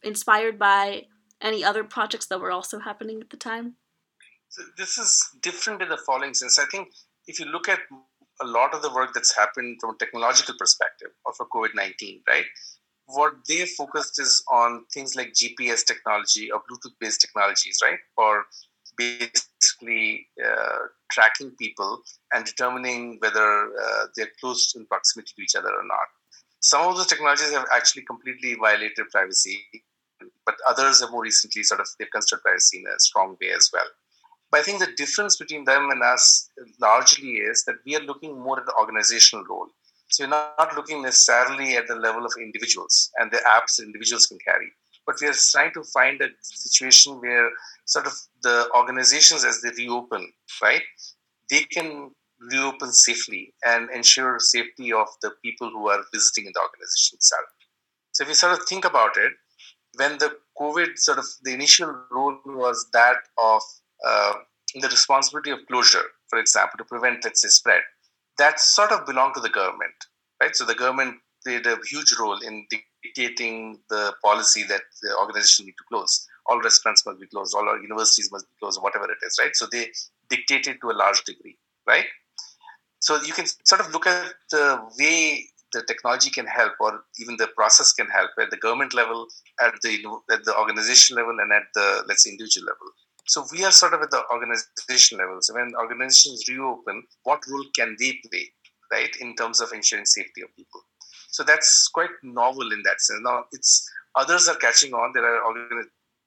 inspired 0.03 0.59
by 0.59 1.03
any 1.41 1.63
other 1.63 1.83
projects 1.83 2.27
that 2.27 2.39
were 2.39 2.51
also 2.51 2.79
happening 2.79 3.21
at 3.21 3.29
the 3.29 3.37
time? 3.37 3.75
So 4.49 4.63
this 4.77 4.97
is 4.97 5.29
different 5.41 5.81
in 5.81 5.89
the 5.89 5.97
following 5.97 6.33
sense. 6.33 6.59
I 6.59 6.65
think 6.65 6.89
if 7.25 7.39
you 7.39 7.45
look 7.45 7.69
at 7.69 7.79
a 8.41 8.45
lot 8.45 8.73
of 8.73 8.81
the 8.81 8.93
work 8.93 9.13
that's 9.13 9.35
happened 9.35 9.77
from 9.79 9.91
a 9.91 9.97
technological 9.97 10.55
perspective 10.57 11.09
of 11.25 11.35
a 11.39 11.45
COVID 11.45 11.75
19, 11.75 12.21
right? 12.27 12.45
What 13.07 13.33
they 13.47 13.65
focused 13.65 14.19
is 14.19 14.43
on 14.49 14.85
things 14.93 15.15
like 15.15 15.33
GPS 15.33 15.85
technology 15.85 16.51
or 16.51 16.61
Bluetooth 16.61 16.93
based 16.99 17.21
technologies, 17.21 17.79
right? 17.83 17.99
For 18.15 18.45
basically 18.97 20.27
uh, 20.43 20.79
tracking 21.11 21.51
people 21.51 22.01
and 22.33 22.45
determining 22.45 23.17
whether 23.19 23.71
uh, 23.75 24.05
they're 24.15 24.31
close 24.39 24.73
in 24.75 24.85
proximity 24.85 25.33
to 25.35 25.41
each 25.43 25.55
other 25.55 25.69
or 25.69 25.83
not. 25.83 26.07
Some 26.61 26.87
of 26.87 26.95
those 26.95 27.07
technologies 27.07 27.51
have 27.51 27.65
actually 27.73 28.03
completely 28.03 28.55
violated 28.55 29.09
privacy, 29.11 29.59
but 30.45 30.55
others 30.69 31.01
have 31.01 31.11
more 31.11 31.23
recently 31.23 31.63
sort 31.63 31.81
of 31.81 31.87
they've 31.97 32.11
considered 32.11 32.43
privacy 32.43 32.79
in 32.79 32.85
a 32.87 32.99
strong 32.99 33.35
way 33.41 33.49
as 33.55 33.69
well. 33.73 33.87
But 34.51 34.59
I 34.59 34.63
think 34.63 34.79
the 34.79 34.91
difference 34.97 35.37
between 35.37 35.63
them 35.63 35.89
and 35.91 36.03
us 36.03 36.49
largely 36.79 37.35
is 37.35 37.63
that 37.65 37.75
we 37.85 37.95
are 37.95 38.01
looking 38.01 38.37
more 38.37 38.59
at 38.59 38.65
the 38.65 38.75
organizational 38.77 39.45
role. 39.45 39.67
So 40.09 40.25
we're 40.25 40.29
not 40.29 40.75
looking 40.75 41.01
necessarily 41.01 41.77
at 41.77 41.87
the 41.87 41.95
level 41.95 42.25
of 42.25 42.33
individuals 42.37 43.09
and 43.17 43.31
the 43.31 43.37
apps 43.47 43.77
that 43.77 43.85
individuals 43.85 44.25
can 44.25 44.39
carry, 44.45 44.69
but 45.05 45.15
we 45.21 45.27
are 45.27 45.33
trying 45.33 45.71
to 45.73 45.83
find 45.85 46.21
a 46.21 46.27
situation 46.41 47.21
where 47.21 47.49
sort 47.85 48.05
of 48.07 48.13
the 48.43 48.69
organizations 48.75 49.45
as 49.45 49.61
they 49.61 49.69
reopen, 49.77 50.33
right, 50.61 50.81
they 51.49 51.61
can 51.61 52.11
reopen 52.41 52.91
safely 52.91 53.53
and 53.65 53.89
ensure 53.91 54.37
safety 54.39 54.91
of 54.91 55.07
the 55.21 55.31
people 55.41 55.69
who 55.69 55.87
are 55.87 56.03
visiting 56.13 56.43
the 56.45 56.59
organization 56.59 57.15
itself. 57.15 57.45
So 58.11 58.23
if 58.23 58.27
you 58.27 58.35
sort 58.35 58.59
of 58.59 58.65
think 58.67 58.83
about 58.83 59.15
it, 59.15 59.31
when 59.95 60.17
the 60.17 60.37
COVID 60.59 60.97
sort 60.97 61.19
of 61.19 61.25
the 61.43 61.53
initial 61.53 61.95
role 62.11 62.37
was 62.45 62.87
that 62.91 63.17
of 63.41 63.61
uh, 64.05 64.33
the 64.75 64.87
responsibility 64.87 65.51
of 65.51 65.59
closure, 65.67 66.03
for 66.29 66.39
example, 66.39 66.77
to 66.77 66.85
prevent, 66.85 67.23
let's 67.23 67.41
say, 67.41 67.49
spread, 67.49 67.81
that 68.37 68.59
sort 68.59 68.91
of 68.91 69.05
belonged 69.05 69.33
to 69.35 69.41
the 69.41 69.49
government, 69.49 69.93
right? 70.41 70.55
So 70.55 70.65
the 70.65 70.75
government 70.75 71.17
played 71.43 71.65
a 71.65 71.77
huge 71.89 72.13
role 72.19 72.39
in 72.39 72.65
dictating 73.03 73.79
the 73.89 74.13
policy 74.23 74.63
that 74.63 74.81
the 75.01 75.15
organization 75.17 75.65
need 75.65 75.73
to 75.73 75.83
close. 75.89 76.27
All 76.45 76.61
restaurants 76.61 77.05
must 77.05 77.19
be 77.19 77.27
closed, 77.27 77.55
all 77.55 77.81
universities 77.81 78.31
must 78.31 78.47
be 78.47 78.55
closed, 78.59 78.81
whatever 78.81 79.05
it 79.05 79.17
is, 79.25 79.37
right? 79.39 79.55
So 79.55 79.67
they 79.71 79.91
dictated 80.29 80.77
to 80.81 80.91
a 80.91 80.93
large 80.93 81.23
degree, 81.23 81.57
right? 81.87 82.05
So 82.99 83.21
you 83.21 83.33
can 83.33 83.45
sort 83.65 83.81
of 83.81 83.91
look 83.91 84.07
at 84.07 84.33
the 84.51 84.81
way 84.99 85.47
the 85.73 85.83
technology 85.83 86.29
can 86.29 86.45
help, 86.45 86.73
or 86.79 87.03
even 87.19 87.37
the 87.37 87.47
process 87.47 87.93
can 87.93 88.07
help 88.07 88.31
at 88.39 88.51
the 88.51 88.57
government 88.57 88.93
level, 88.93 89.27
at 89.61 89.73
the 89.81 90.03
at 90.31 90.43
the 90.43 90.57
organization 90.57 91.15
level, 91.15 91.37
and 91.39 91.51
at 91.51 91.63
the 91.73 92.03
let's 92.07 92.23
say 92.23 92.31
individual 92.31 92.67
level. 92.67 92.87
So 93.31 93.45
we 93.53 93.63
are 93.63 93.71
sort 93.71 93.93
of 93.93 94.01
at 94.01 94.11
the 94.11 94.21
organization 94.29 95.17
level. 95.17 95.37
So 95.39 95.53
when 95.53 95.71
organizations 95.79 96.43
reopen, 96.49 97.01
what 97.23 97.39
role 97.47 97.63
can 97.73 97.95
they 97.97 98.19
play, 98.29 98.51
right, 98.91 99.15
in 99.21 99.37
terms 99.37 99.61
of 99.61 99.71
ensuring 99.71 100.05
safety 100.05 100.41
of 100.41 100.53
people? 100.57 100.81
So 101.29 101.41
that's 101.41 101.87
quite 101.87 102.09
novel 102.23 102.73
in 102.73 102.83
that 102.83 102.99
sense. 102.99 103.21
Now 103.23 103.45
it's 103.53 103.89
others 104.17 104.49
are 104.49 104.57
catching 104.57 104.93
on. 104.93 105.13
There 105.13 105.23
are 105.23 105.85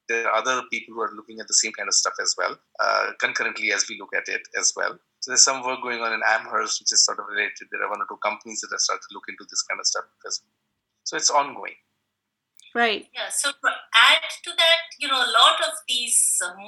there 0.09 0.27
are 0.27 0.33
other 0.33 0.63
people 0.71 0.95
who 0.95 1.01
are 1.01 1.13
looking 1.15 1.39
at 1.39 1.47
the 1.47 1.53
same 1.53 1.73
kind 1.73 1.87
of 1.87 1.93
stuff 1.93 2.15
as 2.19 2.33
well, 2.39 2.57
uh, 2.79 3.11
concurrently 3.19 3.71
as 3.71 3.85
we 3.87 3.99
look 3.99 4.15
at 4.15 4.27
it 4.27 4.41
as 4.59 4.73
well. 4.75 4.97
So 5.19 5.29
there's 5.29 5.43
some 5.43 5.63
work 5.63 5.83
going 5.83 6.01
on 6.01 6.11
in 6.11 6.21
Amherst, 6.27 6.81
which 6.81 6.91
is 6.91 7.05
sort 7.05 7.19
of 7.19 7.25
related. 7.29 7.67
There 7.69 7.83
are 7.83 7.89
one 7.91 8.01
or 8.01 8.07
two 8.09 8.17
companies 8.17 8.61
that 8.61 8.69
have 8.71 8.79
started 8.79 9.05
to 9.09 9.13
look 9.13 9.29
into 9.29 9.45
this 9.47 9.61
kind 9.61 9.79
of 9.79 9.85
stuff 9.85 10.05
as 10.25 10.41
well. 10.41 10.53
So 11.03 11.17
it's 11.17 11.29
ongoing. 11.29 11.77
Right. 12.75 13.07
Yeah. 13.15 13.31
So 13.31 13.51
to 13.51 13.69
add 13.95 14.27
to 14.43 14.51
that, 14.51 14.81
you 14.99 15.07
know, 15.07 15.15
a 15.15 15.31
lot 15.31 15.63
of 15.63 15.73
these 15.87 16.19
more 16.41 16.51
um, 16.51 16.64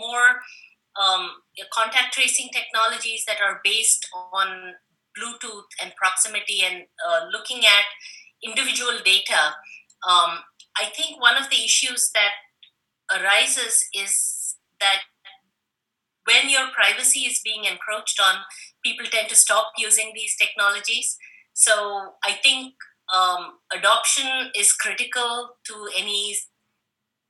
contact 1.78 2.14
tracing 2.14 2.50
technologies 2.52 3.24
that 3.28 3.38
are 3.42 3.62
based 3.64 4.08
on 4.34 4.74
Bluetooth 5.18 5.70
and 5.82 5.94
proximity 5.96 6.62
and 6.66 6.84
uh, 7.08 7.26
looking 7.32 7.60
at 7.60 7.86
individual 8.44 9.00
data, 9.04 9.54
um, 10.08 10.40
I 10.78 10.86
think 10.96 11.22
one 11.22 11.38
of 11.38 11.50
the 11.50 11.64
issues 11.64 12.12
that 12.14 12.34
arises 13.20 13.86
is 13.94 14.56
that 14.80 15.02
when 16.26 16.50
your 16.50 16.68
privacy 16.74 17.22
is 17.22 17.42
being 17.44 17.64
encroached 17.64 18.20
on, 18.20 18.42
people 18.84 19.06
tend 19.10 19.30
to 19.30 19.36
stop 19.36 19.72
using 19.78 20.12
these 20.14 20.36
technologies. 20.36 21.18
So 21.54 22.14
I 22.24 22.34
think 22.44 22.74
um, 23.16 23.60
adoption 23.74 24.52
is 24.56 24.74
critical 24.74 25.56
to 25.66 25.88
any 25.98 26.36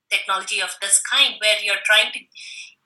technology 0.10 0.62
of 0.62 0.76
this 0.82 1.02
kind 1.02 1.36
where 1.40 1.56
you're 1.64 1.84
trying 1.86 2.12
to 2.14 2.20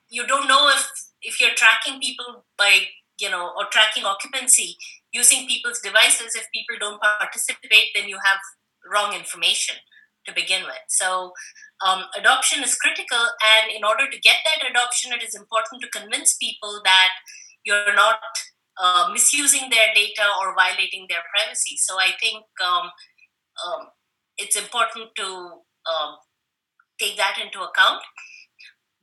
you 0.09 0.27
don't 0.27 0.47
know 0.47 0.69
if 0.69 1.10
if 1.21 1.39
you're 1.39 1.55
tracking 1.55 1.99
people 1.99 2.45
by 2.57 2.87
you 3.19 3.29
know 3.29 3.51
or 3.57 3.65
tracking 3.71 4.05
occupancy 4.05 4.77
using 5.13 5.47
people's 5.47 5.79
devices 5.79 6.35
if 6.35 6.47
people 6.53 6.75
don't 6.79 7.01
participate 7.01 7.89
then 7.95 8.07
you 8.07 8.17
have 8.23 8.39
wrong 8.91 9.13
information 9.13 9.75
to 10.25 10.33
begin 10.33 10.63
with 10.63 10.85
so 10.87 11.33
um, 11.85 12.03
adoption 12.17 12.63
is 12.63 12.75
critical 12.75 13.17
and 13.17 13.71
in 13.75 13.83
order 13.83 14.09
to 14.09 14.19
get 14.19 14.37
that 14.45 14.69
adoption 14.69 15.11
it 15.13 15.23
is 15.23 15.35
important 15.35 15.81
to 15.81 15.89
convince 15.89 16.35
people 16.37 16.81
that 16.83 17.09
you're 17.63 17.95
not 17.95 18.19
uh, 18.81 19.09
misusing 19.11 19.69
their 19.69 19.93
data 19.93 20.25
or 20.41 20.55
violating 20.55 21.05
their 21.09 21.21
privacy. 21.33 21.77
So 21.77 21.99
I 21.99 22.11
think 22.19 22.43
um, 22.63 22.89
um, 23.65 23.87
it's 24.37 24.55
important 24.55 25.09
to 25.17 25.25
um, 25.85 26.15
take 26.99 27.17
that 27.17 27.37
into 27.43 27.59
account. 27.61 28.01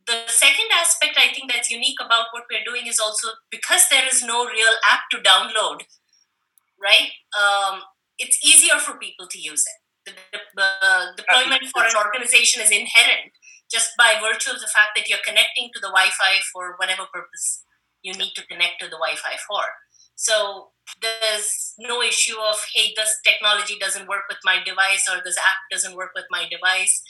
The 0.09 0.25
second 0.33 0.73
aspect 0.73 1.21
I 1.21 1.29
think 1.35 1.53
that's 1.53 1.71
unique 1.71 2.01
about 2.01 2.33
what 2.33 2.45
we're 2.51 2.65
doing 2.65 2.87
is 2.89 2.99
also 2.99 3.29
because 3.51 3.89
there 3.91 4.09
is 4.09 4.25
no 4.25 4.47
real 4.47 4.73
app 4.89 5.05
to 5.13 5.19
download, 5.19 5.85
right? 6.81 7.13
Um, 7.37 7.83
it's 8.19 8.41
easier 8.41 8.81
for 8.81 8.97
people 8.97 9.29
to 9.29 9.39
use 9.39 9.61
it. 9.69 9.79
The, 10.09 10.41
the, 10.57 10.69
the 10.81 11.23
deployment 11.23 11.69
for 11.69 11.85
an 11.85 11.93
organization 11.93 12.63
is 12.63 12.71
inherent 12.71 13.37
just 13.71 13.93
by 13.99 14.17
virtue 14.17 14.51
of 14.51 14.61
the 14.61 14.73
fact 14.73 14.97
that 14.97 15.11
you're 15.11 15.21
connecting 15.27 15.69
to 15.75 15.81
the 15.81 15.93
Wi-Fi 15.93 16.41
for 16.53 16.75
whatever 16.79 17.05
purpose 17.13 17.65
you 18.01 18.15
need 18.15 18.33
to 18.37 18.47
connect 18.47 18.81
to 18.81 18.87
the 18.87 18.97
Wi-Fi 18.97 19.37
for. 19.47 19.61
So 20.17 20.73
there's 21.03 21.75
no 21.79 22.01
issue 22.01 22.41
of 22.41 22.57
hey, 22.75 22.95
this 22.97 23.21
technology 23.27 23.77
doesn't 23.79 24.09
work 24.09 24.25
with 24.31 24.39
my 24.43 24.65
device 24.65 25.05
or 25.05 25.21
this 25.23 25.37
app 25.37 25.61
doesn't 25.71 25.95
work 25.95 26.13
with 26.15 26.25
my 26.31 26.49
device, 26.49 27.03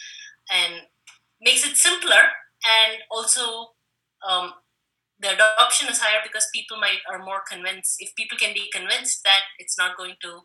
and 0.50 0.82
makes 1.40 1.64
it 1.64 1.76
simpler 1.76 2.34
and 2.64 3.02
also 3.10 3.74
um, 4.28 4.52
the 5.20 5.34
adoption 5.34 5.88
is 5.88 5.98
higher 5.98 6.20
because 6.22 6.48
people 6.54 6.78
might 6.78 6.98
are 7.10 7.24
more 7.24 7.42
convinced. 7.48 7.96
If 7.98 8.14
people 8.14 8.38
can 8.38 8.54
be 8.54 8.70
convinced 8.72 9.24
that 9.24 9.42
it's 9.58 9.76
not 9.76 9.96
going 9.96 10.14
to 10.22 10.40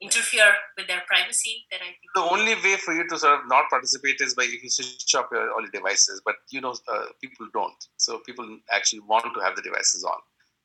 interfere 0.00 0.52
with 0.76 0.86
their 0.86 1.02
privacy, 1.08 1.66
then 1.70 1.80
I 1.82 1.90
think 1.90 2.10
the 2.14 2.22
only 2.22 2.54
way 2.54 2.76
for 2.76 2.94
you 2.94 3.06
to 3.08 3.18
sort 3.18 3.40
of 3.40 3.48
not 3.48 3.68
participate 3.70 4.20
is 4.20 4.34
by 4.34 4.44
if 4.44 4.62
you 4.62 4.70
switch 4.70 5.14
off 5.16 5.26
your, 5.32 5.52
all 5.52 5.60
your 5.60 5.70
devices. 5.70 6.22
But 6.24 6.36
you 6.50 6.60
know, 6.60 6.74
uh, 6.92 7.06
people 7.20 7.46
don't. 7.52 7.78
So 7.96 8.20
people 8.26 8.46
actually 8.72 9.00
want 9.00 9.26
to 9.34 9.40
have 9.40 9.56
the 9.56 9.62
devices 9.62 10.04
on. 10.04 10.18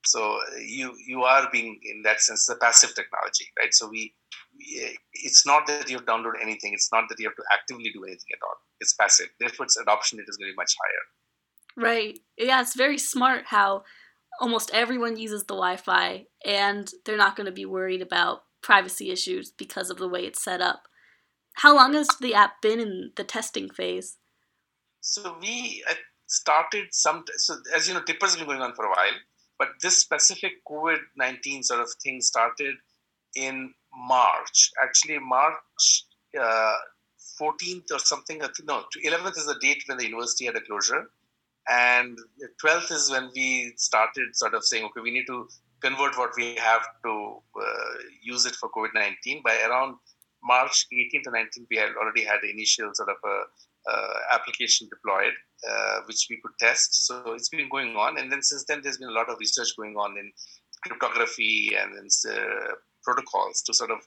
So 0.05 0.37
you 0.59 0.93
you 1.05 1.23
are 1.23 1.47
being 1.51 1.79
in 1.83 2.01
that 2.03 2.21
sense 2.21 2.49
a 2.49 2.55
passive 2.55 2.93
technology, 2.95 3.47
right? 3.59 3.73
So 3.73 3.89
we 3.89 4.13
it's 5.13 5.45
not 5.45 5.67
that 5.67 5.89
you 5.89 5.97
have 5.97 6.05
download 6.05 6.33
anything. 6.41 6.73
It's 6.73 6.89
not 6.91 7.05
that 7.09 7.19
you 7.19 7.27
have 7.27 7.35
to 7.35 7.43
actively 7.53 7.91
do 7.93 8.03
anything 8.03 8.29
at 8.33 8.39
all. 8.43 8.55
It's 8.79 8.93
passive. 8.93 9.27
Therefore, 9.39 9.65
its 9.65 9.77
adoption 9.77 10.17
rate 10.17 10.27
is 10.27 10.37
going 10.37 10.49
to 10.49 10.53
be 10.53 10.57
much 10.57 10.75
higher. 10.81 11.87
Right. 11.87 12.19
Yeah, 12.37 12.61
it's 12.61 12.75
very 12.75 12.97
smart 12.97 13.45
how 13.47 13.83
almost 14.39 14.71
everyone 14.73 15.17
uses 15.17 15.43
the 15.43 15.55
Wi-Fi, 15.55 16.25
and 16.45 16.91
they're 17.05 17.17
not 17.17 17.35
going 17.35 17.45
to 17.45 17.51
be 17.51 17.65
worried 17.65 18.01
about 18.01 18.43
privacy 18.61 19.11
issues 19.11 19.51
because 19.51 19.89
of 19.89 19.97
the 19.97 20.07
way 20.07 20.21
it's 20.21 20.43
set 20.43 20.61
up. 20.61 20.83
How 21.55 21.75
long 21.75 21.93
has 21.93 22.07
the 22.19 22.33
app 22.33 22.61
been 22.61 22.79
in 22.79 23.11
the 23.15 23.23
testing 23.23 23.69
phase? 23.69 24.17
So 25.01 25.37
we 25.41 25.83
uh, 25.89 25.95
started 26.27 26.87
some. 26.91 27.25
So 27.37 27.55
as 27.75 27.87
you 27.87 27.93
know, 27.93 28.01
Tipper 28.01 28.25
has 28.25 28.35
been 28.35 28.45
going 28.45 28.61
on 28.61 28.73
for 28.73 28.85
a 28.85 28.89
while, 28.89 29.17
but 29.59 29.67
this 29.81 29.97
specific 29.97 30.65
COVID 30.67 30.99
nineteen 31.15 31.61
sort 31.61 31.81
of 31.81 31.89
thing 32.03 32.21
started 32.21 32.75
in 33.35 33.73
March. 33.95 34.71
Actually, 34.81 35.19
March 35.19 36.05
uh, 36.39 36.75
14th 37.41 37.91
or 37.91 37.99
something. 37.99 38.41
No, 38.63 38.83
11th 39.05 39.37
is 39.37 39.45
the 39.45 39.57
date 39.61 39.83
when 39.87 39.97
the 39.97 40.05
university 40.05 40.45
had 40.45 40.55
a 40.55 40.61
closure, 40.61 41.09
and 41.69 42.17
12th 42.63 42.91
is 42.91 43.11
when 43.11 43.29
we 43.35 43.73
started 43.77 44.35
sort 44.35 44.53
of 44.53 44.63
saying, 44.63 44.85
okay, 44.85 45.01
we 45.01 45.11
need 45.11 45.27
to 45.27 45.47
convert 45.81 46.17
what 46.17 46.31
we 46.37 46.55
have 46.55 46.85
to 47.03 47.41
uh, 47.61 47.93
use 48.21 48.45
it 48.45 48.55
for 48.55 48.69
COVID 48.69 48.93
19. 48.93 49.41
By 49.43 49.61
around 49.67 49.95
March 50.43 50.87
18th 50.93 51.23
to 51.23 51.31
19th, 51.31 51.67
we 51.69 51.77
had 51.77 51.89
already 51.99 52.23
had 52.23 52.37
the 52.41 52.49
initial 52.49 52.89
sort 52.93 53.09
of 53.09 53.17
a, 53.25 53.43
uh, 53.89 54.13
application 54.31 54.87
deployed, 54.89 55.33
uh, 55.69 55.99
which 56.05 56.27
we 56.29 56.37
could 56.37 56.51
test. 56.59 57.05
So 57.05 57.33
it's 57.33 57.49
been 57.49 57.69
going 57.69 57.95
on. 57.95 58.17
And 58.17 58.31
then 58.31 58.41
since 58.41 58.65
then, 58.65 58.81
there's 58.81 58.97
been 58.97 59.09
a 59.09 59.19
lot 59.19 59.29
of 59.29 59.37
research 59.39 59.75
going 59.77 59.95
on 59.95 60.17
in 60.17 60.31
cryptography 60.85 61.75
and 61.79 61.91
in, 61.97 62.07
uh, 62.31 62.73
protocols 63.03 63.61
to 63.63 63.73
sort 63.73 63.91
of 63.91 63.99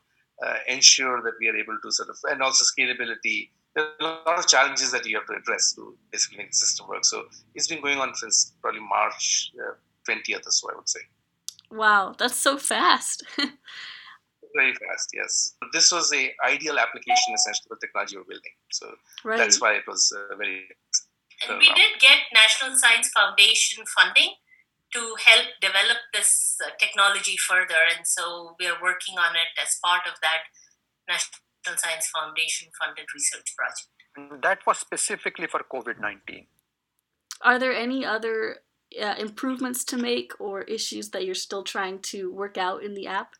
uh, 0.44 0.54
ensure 0.68 1.22
that 1.22 1.34
we 1.40 1.48
are 1.48 1.56
able 1.56 1.78
to 1.82 1.90
sort 1.90 2.08
of, 2.08 2.16
and 2.30 2.42
also 2.42 2.64
scalability. 2.64 3.50
There 3.74 3.84
are 3.84 3.90
a 4.00 4.28
lot 4.28 4.38
of 4.38 4.46
challenges 4.46 4.90
that 4.92 5.06
you 5.06 5.16
have 5.16 5.26
to 5.26 5.34
address 5.34 5.72
to 5.74 5.96
basically 6.10 6.38
make 6.38 6.50
the 6.50 6.56
system 6.56 6.88
work. 6.88 7.04
So 7.04 7.24
it's 7.54 7.68
been 7.68 7.82
going 7.82 7.98
on 7.98 8.14
since 8.14 8.54
probably 8.62 8.80
March 8.80 9.52
20th 10.08 10.34
uh, 10.34 10.38
or 10.38 10.50
so, 10.50 10.70
I 10.72 10.76
would 10.76 10.88
say. 10.88 11.00
Wow, 11.70 12.14
that's 12.16 12.36
so 12.36 12.56
fast. 12.56 13.24
Very 14.54 14.74
fast, 14.74 15.10
yes. 15.12 15.54
This 15.72 15.92
was 15.92 16.12
a 16.14 16.32
ideal 16.46 16.78
application 16.78 17.34
essentially 17.34 17.66
for 17.68 17.76
technology 17.76 18.16
we're 18.16 18.24
building. 18.24 18.52
So 18.72 18.94
right. 19.24 19.36
that's 19.36 19.60
why 19.60 19.74
it 19.74 19.82
was 19.86 20.10
uh, 20.16 20.34
very. 20.36 20.64
And 21.46 21.58
we 21.58 21.68
did 21.74 22.00
get 22.00 22.20
National 22.32 22.74
Science 22.78 23.10
Foundation 23.10 23.84
funding 23.94 24.30
to 24.96 25.14
help 25.30 25.46
develop 25.60 25.98
this 26.14 26.56
uh, 26.64 26.70
technology 26.78 27.36
further, 27.36 27.82
and 27.96 28.06
so 28.06 28.56
we 28.58 28.66
are 28.66 28.80
working 28.82 29.16
on 29.18 29.36
it 29.36 29.50
as 29.62 29.78
part 29.84 30.02
of 30.06 30.14
that 30.22 30.42
National 31.08 31.76
Science 31.76 32.08
Foundation 32.16 32.68
funded 32.80 33.06
research 33.14 33.54
project. 33.56 34.42
That 34.42 34.60
was 34.66 34.78
specifically 34.78 35.46
for 35.46 35.60
COVID 35.72 36.00
19. 36.00 36.46
Are 37.42 37.58
there 37.58 37.74
any 37.74 38.04
other 38.04 38.62
uh, 39.00 39.14
improvements 39.18 39.84
to 39.84 39.96
make 39.98 40.32
or 40.40 40.62
issues 40.62 41.10
that 41.10 41.24
you're 41.26 41.34
still 41.34 41.62
trying 41.62 41.98
to 42.12 42.32
work 42.32 42.56
out 42.56 42.82
in 42.82 42.94
the 42.94 43.06
app? 43.06 43.34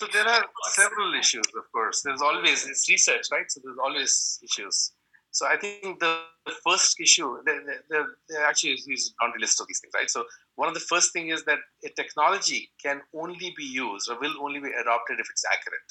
So 0.00 0.06
there 0.12 0.28
are 0.28 0.44
several 0.70 1.14
issues, 1.14 1.46
of 1.56 1.70
course. 1.72 2.02
There's 2.02 2.22
always 2.22 2.66
it's 2.66 2.88
research, 2.88 3.26
right? 3.32 3.48
So 3.48 3.60
there's 3.64 3.78
always 3.82 4.38
issues. 4.42 4.92
So 5.32 5.46
I 5.46 5.56
think 5.56 5.98
the, 6.00 6.20
first 6.64 7.00
issue, 7.00 7.38
there, 7.46 7.62
there, 7.88 8.04
there 8.28 8.44
actually 8.44 8.72
is 8.72 9.14
a 9.20 9.24
laundry 9.24 9.40
list 9.40 9.60
of 9.60 9.68
these 9.68 9.78
things, 9.78 9.92
right? 9.94 10.10
So 10.10 10.24
one 10.56 10.66
of 10.66 10.74
the 10.74 10.80
first 10.80 11.12
thing 11.12 11.28
is 11.28 11.44
that 11.44 11.58
a 11.84 11.88
technology 11.90 12.70
can 12.82 13.00
only 13.14 13.54
be 13.56 13.64
used 13.64 14.10
or 14.10 14.18
will 14.18 14.34
only 14.42 14.58
be 14.58 14.70
adopted 14.70 15.20
if 15.20 15.26
it's 15.30 15.44
accurate. 15.52 15.88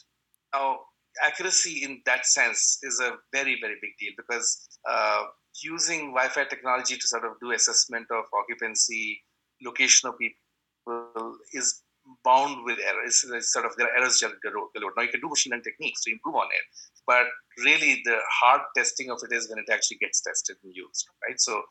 Now, 0.54 0.80
accuracy 1.26 1.84
in 1.84 2.02
that 2.06 2.26
sense 2.26 2.80
is 2.84 3.00
a 3.00 3.14
very, 3.32 3.58
very 3.62 3.76
big 3.82 3.92
deal 3.98 4.12
because 4.18 4.68
uh, 4.90 5.24
using 5.64 6.14
Wi-Fi 6.14 6.44
technology 6.46 6.98
to 6.98 7.08
sort 7.08 7.24
of 7.24 7.32
do 7.42 7.52
assessment 7.52 8.08
of 8.12 8.26
occupancy, 8.34 9.22
location 9.64 10.10
of 10.10 10.16
people 10.18 11.38
is 11.54 11.82
bound 12.24 12.64
with 12.66 12.80
errors. 12.80 13.26
It's 13.34 13.54
sort 13.54 13.66
of 13.66 13.76
there 13.78 13.88
are 13.88 13.98
errors 13.98 14.24
galore. 14.44 14.94
Now 14.96 15.04
you 15.04 15.10
can 15.10 15.22
do 15.22 15.30
machine 15.30 15.52
learning 15.52 15.64
techniques 15.64 16.04
to 16.04 16.12
improve 16.12 16.36
on 16.36 16.48
it, 16.48 16.66
but 17.08 17.26
really 17.64 18.02
the 18.06 18.18
hard 18.42 18.62
testing 18.76 19.10
of 19.10 19.20
it 19.24 19.36
is 19.36 19.50
when 19.50 19.60
it 19.60 19.72
actually 19.72 19.98
gets 19.98 20.22
tested 20.22 20.58
and 20.64 20.76
used, 20.76 21.08
right? 21.28 21.40
So 21.40 21.64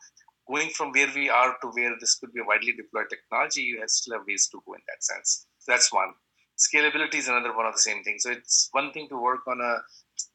going 0.47 0.69
from 0.69 0.91
where 0.91 1.09
we 1.15 1.29
are 1.29 1.55
to 1.61 1.67
where 1.69 1.95
this 1.99 2.15
could 2.15 2.33
be 2.33 2.41
a 2.41 2.45
widely 2.45 2.73
deployed 2.73 3.09
technology, 3.09 3.61
you 3.61 3.83
still 3.87 4.17
have 4.17 4.27
ways 4.27 4.47
to 4.51 4.61
go 4.65 4.73
in 4.73 4.81
that 4.87 5.03
sense. 5.03 5.47
So 5.59 5.71
that's 5.71 5.91
one. 5.93 6.13
Scalability 6.57 7.15
is 7.15 7.27
another 7.27 7.55
one 7.55 7.65
of 7.65 7.73
the 7.73 7.79
same 7.79 8.03
thing. 8.03 8.17
So 8.19 8.31
it's 8.31 8.69
one 8.71 8.91
thing 8.91 9.07
to 9.09 9.21
work 9.21 9.41
on 9.47 9.59
a 9.61 9.77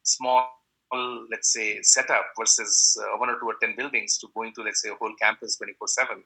small 0.03 0.49
let's 0.93 1.51
say 1.51 1.79
setup 1.81 2.25
versus 2.39 2.97
uh, 3.01 3.17
one 3.17 3.29
or 3.29 3.39
two 3.39 3.47
or 3.47 3.55
10 3.61 3.75
buildings 3.75 4.17
to 4.17 4.27
going 4.33 4.53
to 4.53 4.61
let's 4.61 4.81
say 4.81 4.89
a 4.89 4.95
whole 4.95 5.13
campus 5.21 5.57
24 5.57 5.87
7 5.87 6.23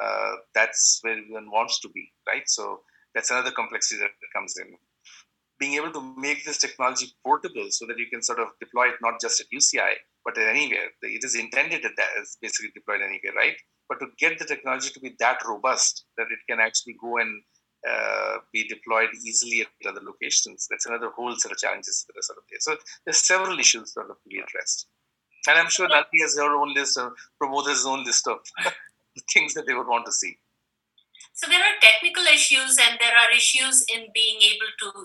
uh, 0.00 0.32
that's 0.54 0.98
where 1.02 1.18
one 1.30 1.50
wants 1.50 1.80
to 1.80 1.88
be 1.90 2.12
right 2.28 2.42
so 2.46 2.80
that's 3.14 3.30
another 3.30 3.50
complexity 3.50 4.00
that 4.00 4.10
comes 4.34 4.56
in 4.58 4.76
being 5.58 5.74
able 5.74 5.92
to 5.92 6.14
make 6.18 6.44
this 6.44 6.58
technology 6.58 7.06
portable 7.24 7.66
so 7.70 7.86
that 7.86 7.98
you 7.98 8.06
can 8.12 8.22
sort 8.22 8.40
of 8.40 8.48
deploy 8.58 8.88
it 8.88 8.96
not 9.00 9.20
just 9.20 9.40
at 9.40 9.46
uci 9.54 9.92
but 10.24 10.36
at 10.38 10.48
anywhere 10.48 10.88
it 11.02 11.24
is 11.24 11.34
intended 11.34 11.82
that 11.82 11.96
that 11.96 12.10
is 12.20 12.36
basically 12.40 12.70
deployed 12.74 13.00
anywhere 13.00 13.34
right 13.36 13.56
but 13.88 13.98
to 14.00 14.06
get 14.18 14.38
the 14.38 14.44
technology 14.44 14.90
to 14.90 15.00
be 15.00 15.14
that 15.18 15.38
robust 15.46 16.04
that 16.16 16.26
it 16.30 16.38
can 16.48 16.60
actually 16.60 16.96
go 17.00 17.18
and 17.18 17.42
uh, 17.88 18.36
be 18.52 18.66
deployed 18.68 19.08
easily 19.24 19.62
at 19.62 19.88
other 19.88 20.00
locations. 20.04 20.68
That's 20.70 20.86
another 20.86 21.10
whole 21.10 21.34
set 21.36 21.50
of 21.50 21.58
challenges 21.58 22.04
that 22.06 22.16
are 22.16 22.22
sort 22.22 22.38
of 22.38 22.44
there. 22.48 22.60
So 22.60 22.76
there's 23.04 23.18
several 23.18 23.58
issues 23.58 23.92
that 23.94 24.02
have 24.02 24.22
to 24.22 24.28
be 24.28 24.38
addressed. 24.38 24.86
And 25.48 25.58
I'm 25.58 25.68
sure 25.68 25.88
Nalini 25.88 26.20
has 26.20 26.36
her 26.36 26.54
own 26.54 26.74
list, 26.74 26.96
or 26.96 27.12
Pramod's 27.42 27.84
own 27.84 28.04
list 28.04 28.28
of 28.28 28.38
things 29.34 29.54
that 29.54 29.66
they 29.66 29.74
would 29.74 29.88
want 29.88 30.06
to 30.06 30.12
see. 30.12 30.36
So 31.34 31.48
there 31.48 31.60
are 31.60 31.80
technical 31.80 32.24
issues, 32.24 32.78
and 32.78 32.98
there 33.00 33.16
are 33.16 33.30
issues 33.34 33.84
in 33.92 34.08
being 34.14 34.40
able 34.42 34.70
to 34.84 35.04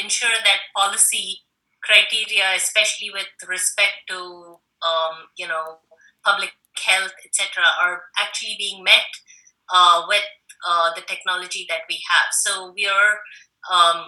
ensure 0.00 0.38
that 0.44 0.70
policy 0.74 1.40
criteria, 1.82 2.54
especially 2.56 3.10
with 3.10 3.28
respect 3.46 4.06
to 4.08 4.58
um, 4.82 5.28
you 5.36 5.46
know 5.46 5.78
public 6.24 6.52
health, 6.78 7.12
etc., 7.24 7.64
are 7.82 8.02
actually 8.18 8.54
being 8.58 8.84
met 8.84 9.10
uh, 9.72 10.02
with 10.08 10.24
uh, 10.66 10.90
the 10.94 11.02
technology 11.02 11.66
that 11.68 11.82
we 11.88 12.00
have. 12.10 12.28
So 12.32 12.72
we 12.74 12.86
are 12.86 13.18
um, 13.70 14.06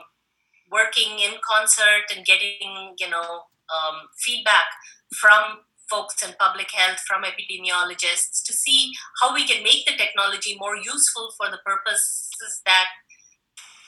working 0.71 1.19
in 1.19 1.33
concert 1.43 2.11
and 2.15 2.25
getting, 2.25 2.95
you 2.99 3.09
know, 3.11 3.43
um, 3.71 4.09
feedback 4.19 4.67
from 5.15 5.67
folks 5.91 6.23
in 6.23 6.35
public 6.39 6.71
health, 6.71 7.01
from 7.07 7.23
epidemiologists, 7.23 8.43
to 8.45 8.53
see 8.53 8.93
how 9.21 9.35
we 9.35 9.47
can 9.47 9.63
make 9.63 9.85
the 9.87 9.97
technology 9.97 10.57
more 10.59 10.77
useful 10.77 11.33
for 11.37 11.51
the 11.51 11.59
purposes 11.67 12.63
that 12.65 12.87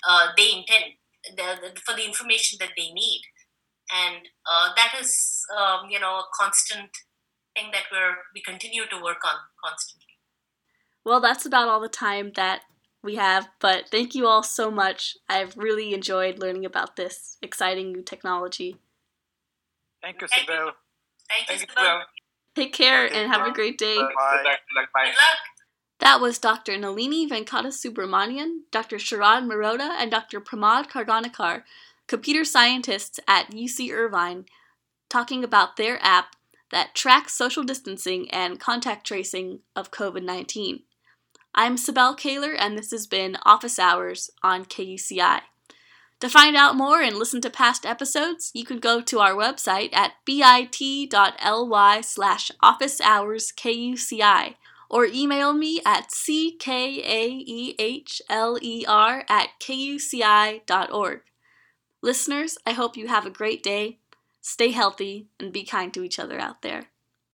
uh, 0.09 0.29
they 0.37 0.51
intend, 0.53 0.85
the, 1.37 1.57
the, 1.63 1.81
for 1.81 1.95
the 1.95 2.05
information 2.05 2.59
that 2.61 2.71
they 2.77 2.91
need. 2.93 3.23
And 3.93 4.27
uh, 4.51 4.71
that 4.77 4.95
is, 5.01 5.45
um, 5.57 5.91
you 5.91 6.01
know, 6.01 6.17
a 6.19 6.25
constant 6.39 6.91
thing 7.55 7.67
that 7.73 7.85
we're 7.93 8.17
we 8.35 8.43
continue 8.43 8.85
to 8.91 8.97
work 8.97 9.19
on 9.25 9.37
constantly. 9.65 10.07
Well, 11.05 11.21
that's 11.21 11.47
about 11.47 11.69
all 11.69 11.81
the 11.81 11.89
time 11.89 12.33
that 12.37 12.63
we 13.03 13.17
have, 13.17 13.49
but 13.61 13.89
thank 13.91 14.15
you 14.15 14.27
all 14.27 14.43
so 14.43 14.71
much. 14.71 15.17
I've 15.29 15.57
really 15.57 15.93
enjoyed 15.93 16.39
learning 16.39 16.65
about 16.65 16.97
this 16.97 17.37
exciting 17.43 17.93
new 17.93 18.03
technology. 18.03 18.77
Thank 20.01 20.21
you, 20.21 20.29
Sibel. 20.29 20.73
Thank 21.47 21.61
you, 21.61 21.67
Sibel. 21.67 22.03
Take 22.55 22.73
care 22.73 23.07
Okay, 23.07 23.23
and 23.23 23.33
have 23.33 23.47
a 23.47 23.53
great 23.53 23.79
day. 23.79 23.97
Bye. 23.97 24.03
Good 24.03 24.45
luck, 24.45 24.59
good 24.69 24.81
luck, 24.81 24.89
bye. 24.95 25.05
Good 25.05 25.15
luck. 25.15 25.39
That 26.01 26.21
was 26.21 26.39
Dr. 26.39 26.77
Nalini 26.77 27.29
Venkatasubramanian, 27.29 28.63
Dr. 28.73 28.97
Sharad 28.97 29.47
Mehrotra, 29.47 29.91
and 29.99 30.11
Dr. 30.11 30.41
Pramod 30.41 30.91
Khargonekar, 30.91 31.63
computer 32.09 32.45
scientists 32.45 33.21
at 33.29 33.53
UC 33.53 33.93
Irvine, 33.93 34.47
talking 35.09 35.45
about 35.45 35.77
their 35.77 35.99
app 36.03 36.35
that 36.73 36.95
tracks 36.95 37.35
social 37.35 37.63
distancing 37.63 38.29
and 38.31 38.59
contact 38.59 39.07
tracing 39.07 39.61
of 39.77 39.93
COVID 39.93 40.25
19. 40.25 40.83
I'm 41.55 41.77
Sibel 41.77 42.19
Kaehler, 42.19 42.57
and 42.59 42.77
this 42.77 42.91
has 42.91 43.07
been 43.07 43.37
Office 43.45 43.79
Hours 43.79 44.31
on 44.43 44.65
KUCI. 44.65 45.43
To 46.23 46.29
find 46.29 46.55
out 46.55 46.77
more 46.77 47.03
and 47.03 47.17
listen 47.17 47.41
to 47.41 47.51
past 47.51 47.85
episodes, 47.85 48.53
you 48.55 48.65
can 48.65 48.79
go 48.79 49.01
to 49.01 49.19
our 49.19 49.33
website 49.33 49.93
at 49.93 50.13
bit.ly 50.25 52.01
slash 52.01 52.53
office 52.63 53.01
hours 53.01 53.53
KUCI 53.57 54.55
or 54.89 55.05
email 55.05 55.53
me 55.53 55.81
at 55.85 56.11
ckaehler 56.11 57.65
at 59.29 59.49
kuci.org. 59.61 61.21
Listeners, 62.03 62.59
I 62.65 62.71
hope 62.71 62.97
you 62.97 63.09
have 63.09 63.27
a 63.27 63.31
great 63.31 63.65
day, 63.65 63.99
stay 64.41 64.71
healthy, 64.71 65.27
and 65.41 65.53
be 65.53 65.65
kind 65.65 65.93
to 65.93 66.05
each 66.05 66.21
other 66.21 66.39
out 66.39 66.63
there. 66.63 66.92